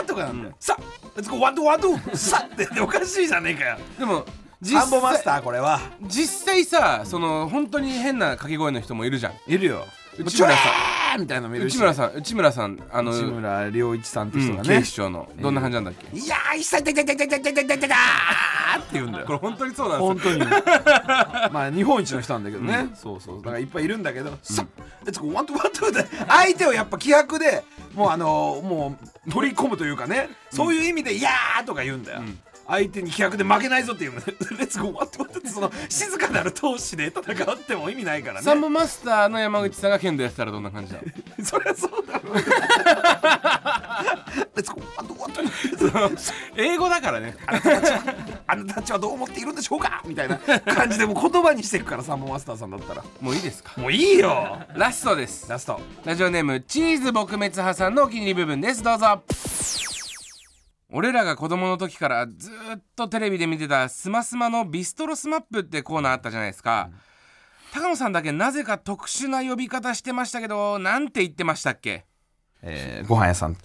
[0.00, 0.76] ーとかなんだよ、さ
[1.16, 3.78] レッツゴーワットワットさっておかしいじゃねえかよ。
[3.98, 4.24] でも
[4.62, 5.80] 実サンボマスタ際ーこれは。
[6.02, 9.52] 実際さその本当に変な掛け声の人もいるじゃん。
[9.52, 9.84] いるよ。
[10.18, 10.56] 内村さ
[11.16, 11.74] んみたいなのもいるし。
[11.74, 15.28] 内村さん内村さんあの内村良一さんってうん、人がね警視、庁の。
[15.40, 20.50] どんな感じなんだっけ、いやー一切てててててててててって言うんだよこれ本当にそうなん本ですよ当に
[21.52, 24.66] まあ日本一の人なんだけどね、そうそうだからいっぱいいるんだけど、さ
[25.04, 27.64] レッツゴーワントワントで相手をやっぱ気迫で
[27.94, 28.96] もうあのも
[29.26, 32.22] う取り込むというかね、そういう意味で「いやー」とか言うんだよ、
[32.68, 34.14] 相手に気迫で負けないぞっていう。
[34.14, 38.42] のレッツゴーワントワントってその静かなる闘志で戦っても意味ないからね。
[38.42, 41.00] サンボマスターの山口さんが剣道やってたらどんな感じだ？
[41.44, 42.34] そりゃそうだろう。
[42.34, 46.22] Let's go one two one two
[46.56, 47.36] 英語だからね。
[48.46, 50.02] あなたたちはどう思っているんでしょうか？
[50.06, 53.04] みたいな感じでもう言葉にしていくからサンボマスターさんだったら。
[53.20, 53.72] もういいですか？
[53.80, 54.58] もういいよ。
[54.74, 55.48] ラストです。
[55.48, 55.80] ラスト。
[56.04, 58.82] ラジオネームチーズ撲滅派さんのお気に入り部分です。
[58.82, 59.22] どうぞ
[60.88, 66.90] 俺らが子供の時からずーっとテレビで見てたスマスマのビストロ SMAP ってコーナーあったじゃないですか、
[67.72, 72.06] 高野さんだけなぜか特殊な呼び方してましたけどなんて言ってましたっけ？
[72.68, 73.56] えー、ご飯屋さん。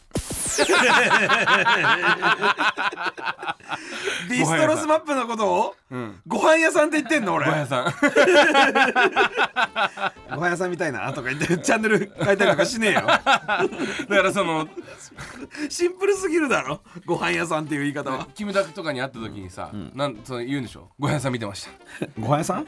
[4.29, 5.73] ビストロ SMAP のことを？
[5.89, 6.21] うん。
[6.27, 7.45] ご飯屋さんって言ってんの俺。
[7.47, 7.85] ごやさん。
[10.35, 13.01] ご飯屋さんみたいなとか言ってチャンネル 変えたりなんかしねえよ。
[13.01, 13.65] だか
[14.07, 14.67] らその
[15.69, 16.81] シンプルすぎるだろ？
[17.05, 18.27] ご飯屋さんっていう言い方は。
[18.35, 20.89] キムタクとかに会った時にさ、なんその言うんでしょ？
[20.99, 21.71] ご飯屋さん見てました。
[22.19, 22.67] ご飯屋さん？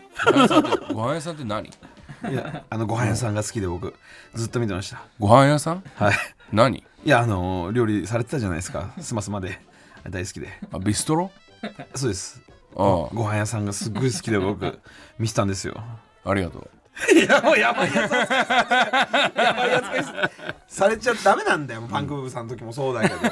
[0.94, 1.70] ご飯屋さんって何？
[2.30, 3.94] いやあのご飯屋さんが好きで僕
[4.34, 5.04] ずっと見てました。
[5.20, 5.84] ご飯屋さん？
[5.96, 6.14] はい。
[6.52, 6.78] 何？
[6.78, 8.94] いやあの料理されてたじゃないですか。
[9.00, 9.60] スマスマで。
[10.10, 10.50] 大好きで。
[10.72, 11.32] あビストロ？
[11.96, 12.42] そうです。
[12.76, 12.86] ああ。
[13.14, 14.80] ご飯屋さんがすっごい好きで僕
[15.20, 15.82] 見てたんですよ。
[16.26, 16.70] ありがとう。
[17.14, 18.26] いやもうやばいやつや
[19.54, 20.04] ばいやつで
[20.68, 20.78] す。
[20.78, 21.88] されちゃダメなんだよ。
[21.90, 23.16] パンクブーさんの時もそうだけど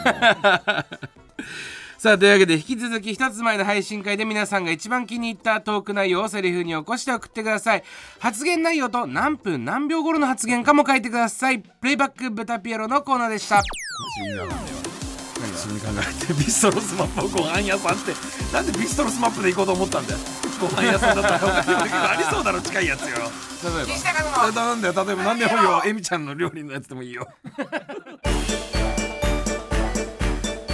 [2.02, 7.84] さあというわけで引き続き一つ前の配信会で皆さんが一番気に入ったトーク内容をセリフに起こして送ってください。
[8.18, 11.60] 発言内容と何分何秒頃の発言かも書いてください。
[11.60, 13.62] プレイバックブタピエロのコーナーでした。
[13.62, 18.14] 普通に考えてビストロ SMAP をご飯屋さんって
[18.52, 20.20] なんでビストロ SMAP で行こうと思ったんだよ。
[20.60, 23.10] ご飯屋さんだったら他にもありそうだろ近いやつよ。
[23.10, 23.22] 例え
[24.52, 24.52] ば。
[24.52, 25.06] なんだよ。
[25.06, 25.84] 例えば何でもいいよ。
[25.86, 27.28] エミちゃんの料理のやつでもいいよ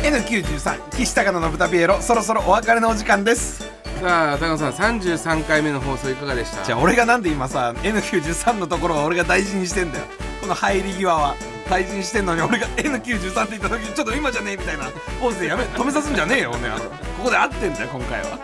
[0.07, 3.59] N93 岸高野の豚ピエロそろそろお別れのお時間です。
[3.99, 6.63] さあ高野さん33回目の放送いかがでした？
[6.63, 10.05] じゃあ俺がなんで今さ N93 のところを俺が大事にしてんだよ。
[10.39, 11.35] この入り際は
[11.69, 14.85] 大事にしてんのに俺が N93 って言った時にちょっと今じゃねえみたいな。
[15.19, 16.89] ポーズでやめ止めさすんじゃねえよおめえあのこ
[17.25, 18.39] こで合ってんだよ今回は。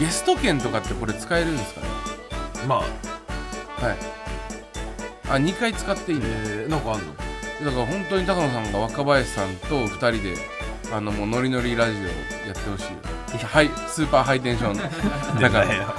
[0.00, 1.86] ゲスト券とかってこれ使えるんですかね？
[2.66, 3.84] まあ。
[3.86, 3.96] はい。
[5.28, 6.26] あ2回使っていいんだ。
[6.30, 7.12] えー、なんかあんの？
[7.64, 10.34] だから本当に高野さんが若林さんと2人で
[10.92, 13.44] あのもうノリノリラジオやってほしい。
[13.44, 14.76] はいスーパーハイテンション。
[15.40, 15.66] だから。
[15.66, 15.94] やだよ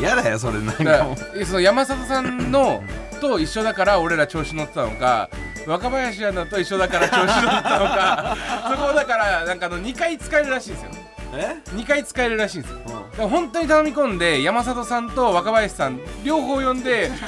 [0.00, 1.06] やだよそれなんだか
[1.44, 2.82] その山里さんの
[3.20, 5.28] と一緒だから俺ら調子乗ってたのか
[5.66, 8.36] 若林アナと一緒だから調子乗ってたのか
[8.70, 10.90] そこをだからなんかあの2回使えるらしいですよ
[11.32, 12.78] え？2回使えるらしいんですよ。
[12.84, 17.10] だから本当に頼み込んで山里さんと若林さん両方呼んで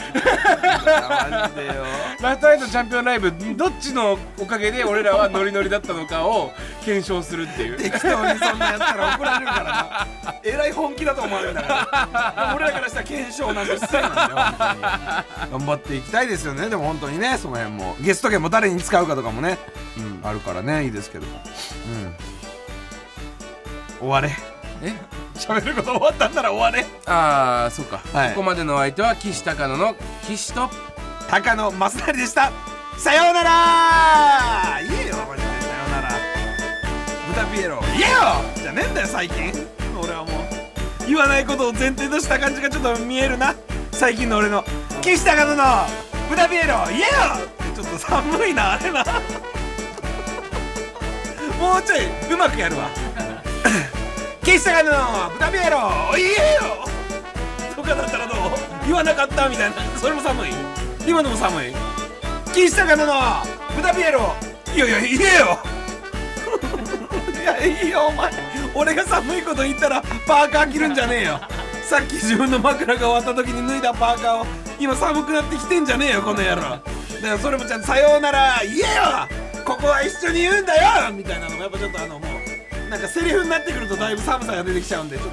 [2.20, 6.52] ラストナイトチャンピオンライブどっちのおかげで俺らはノリノリだったのかを
[6.84, 7.76] 検証するっていう。
[7.78, 10.36] 適当にそんなやったら怒られるからな。
[10.42, 11.68] えらい本気だと思われるんだか
[12.12, 12.52] ら。
[12.56, 15.60] 俺らからしたら検証なんて失礼なんだよ本当に。
[15.60, 16.68] 頑張っていきたいですよね。
[16.68, 17.96] でも本当にねその辺も。
[18.00, 19.58] ゲスト券も誰に使うかとかもね、
[20.22, 22.14] あるからねいいですけどうん
[24.00, 24.30] 終われ。
[24.82, 24.94] え？
[25.34, 26.86] 喋ること終わったんなら終われ。
[27.06, 28.28] ああそうか、はい。
[28.30, 29.94] ここまでのお相手は岸高野の
[30.26, 30.68] 岸と。
[31.28, 32.50] 高野正成でした。
[32.98, 34.80] さようなら。
[34.88, 35.48] 言えよマジで。
[35.60, 36.08] さようなら。
[37.28, 37.80] 豚ピエロ。
[37.96, 38.18] 言えよ。
[38.56, 39.52] じゃねえんだよ最近。
[40.02, 40.40] 俺はも
[41.02, 41.06] う。
[41.06, 43.54] 言わないことを前提とした感じがちょっと見えるな。
[43.92, 44.64] 最近の俺の。
[45.00, 45.64] 岸高野の。
[46.28, 46.84] 豚ピエロ。
[46.88, 47.06] 言えよ。
[47.74, 49.04] ちょっと寒いなあれな。
[51.58, 52.88] もうちょいうまくやるわ
[54.50, 55.78] 岸高野の豚ピエロ。
[56.16, 56.84] 言えよ。
[57.76, 58.36] とかだったらどう？
[58.84, 59.76] 言わなかったみたいな。
[59.96, 60.50] それも寒い。
[61.06, 61.72] 今のも寒い。
[62.52, 63.12] 岸高野の
[63.76, 64.34] 豚ピエロ。
[64.74, 65.58] いやいや言えよ。
[67.40, 68.32] いやいいよお前。
[68.74, 71.40] 俺が寒いこと言ったらパーカー着るんじゃねえよ。
[71.84, 74.46] さっき自分の枕が終わった時に脱いだパーカーを
[74.80, 76.62] 今寒くなってきてんじゃねえよこの野郎。
[76.62, 76.82] だか
[77.22, 78.84] らそれもちゃんと「さようなら言えよ。
[79.64, 80.74] ここは一緒に言うんだ
[81.06, 82.39] よ!」みたいなのもやっぱちょっとあのもう
[82.90, 85.30] なんかセリフになってくるとだいぶ寒さが出てきちゃうんでちょっ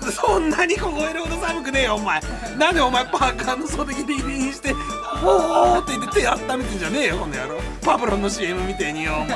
[0.00, 0.10] と。
[0.10, 2.18] そんなに凍えるほど寒くねえよお前。
[2.58, 4.72] なんでお前パーカーの袖切りにして
[5.22, 7.60] 「おー」って言って手温めてんじゃねえよこの野郎。
[7.82, 9.28] パブロンの CM みてえによお前。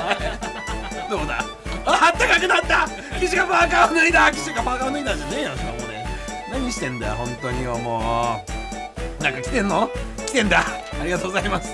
[1.09, 1.45] どうだ？
[1.85, 2.89] ああったかくなった！
[3.19, 4.31] 岸がパーカーを脱いだ！
[4.31, 6.07] 岸がパーカーを脱いだじゃねえよしかもね
[6.51, 8.43] 何してんだよ本当によも
[9.19, 9.23] う。
[9.23, 9.89] なんか来てんの？
[10.25, 10.65] 来てんだ。
[10.99, 11.69] ありがとうございます。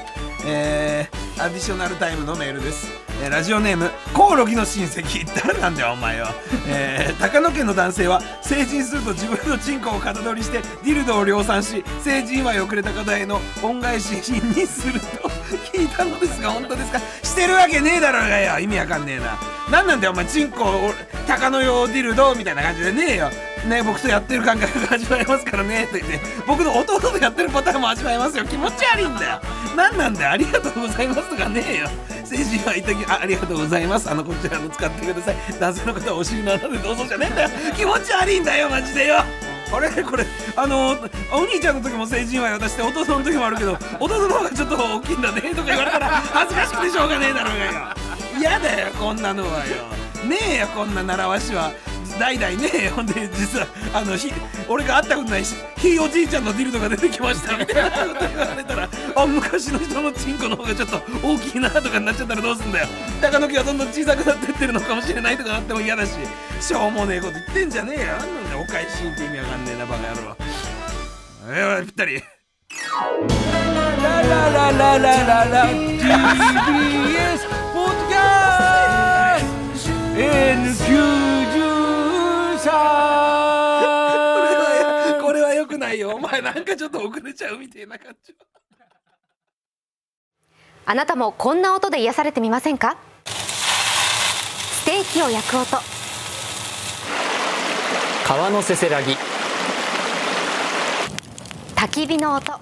[0.46, 2.88] えー、アディショナルタイムのメールです、
[3.24, 5.26] えーラジオネームコオロギの親戚。
[5.46, 6.34] 誰なんだよお前は、
[6.68, 15.30] えー、高野県の男性は成人すると自分のチンコを型取りしてディルドを量産し成人祝いをくれた方への恩返しにすると
[15.74, 17.00] 聞いたのですが本当ですか？
[17.24, 19.38] してるわけねえだろうがよ意味わかんねえな。
[19.78, 20.94] なんなんだよお前チンコを
[21.28, 23.32] 高野用ディルドみたいな感じでねえよ
[23.66, 26.20] ね僕とやってる感覚が味わえますからねって言って。
[26.48, 28.46] 僕の弟とやってるパターンも味わえますよ。
[28.46, 29.42] 気持ち悪いんだよ。
[29.76, 30.32] なんなんだよ。
[30.32, 31.88] ありがとうございますとかねえよ。
[32.24, 34.10] 成人はいたきあありがとうございます。
[34.10, 35.36] あのこちらの使ってください。
[35.60, 37.50] 男性の方はお尻の穴でどうぞじゃねえんだよ。
[37.76, 39.18] 気持ち悪いんだよマジでよ。
[39.74, 40.04] あれ？
[40.04, 40.92] これあの
[41.34, 47.72] お兄ちゃんの時も成人祝い渡して弟の時もあるけど弟の方がちょっと大きいんだねとか言われたら恥ずかしくてしょうがねえだろうがよ。
[48.40, 49.86] 嫌だよこんなのはよ。
[50.28, 51.72] ねえよこんな習わしは。
[52.20, 54.32] 代々ね ほんで実はあのひ
[54.68, 62.88] 俺が会ったことないしひいおじいちゃんのディルドが出てきましたみたいなこと言われたら あ昔の人のチンコの方がちょっと大きいなとかになっちゃったらどうすんだよ。
[63.22, 66.12] 高野家はどんどん小さくなってってるのかもしれないとかなっても嫌だし
[66.62, 68.08] しょうもねえこと言ってんじゃねえよ。
[68.08, 70.38] なんなんだよお返しって意味わかんねえなバカ野郎。
[71.48, 72.24] えー、ぴったり。
[74.04, 79.40] ラララララララ TBS ポッドキャ
[80.68, 81.25] スト
[82.72, 86.16] N93 これはよくないよ。
[86.16, 88.36] お前なんかちょっと遅れちゃうみたいな感じ。
[90.86, 92.98] あなたもこんな音で癒されてみませんか？
[93.26, 95.78] ステーキを焼く音。
[98.28, 99.16] 川のせせらぎ。
[101.76, 102.60] 焚き火の音。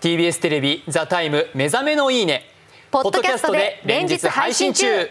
[0.00, 2.42] TBS テレビ「ザタイム目覚めのいいね」
[2.90, 5.08] ポッドキャストで連日配信中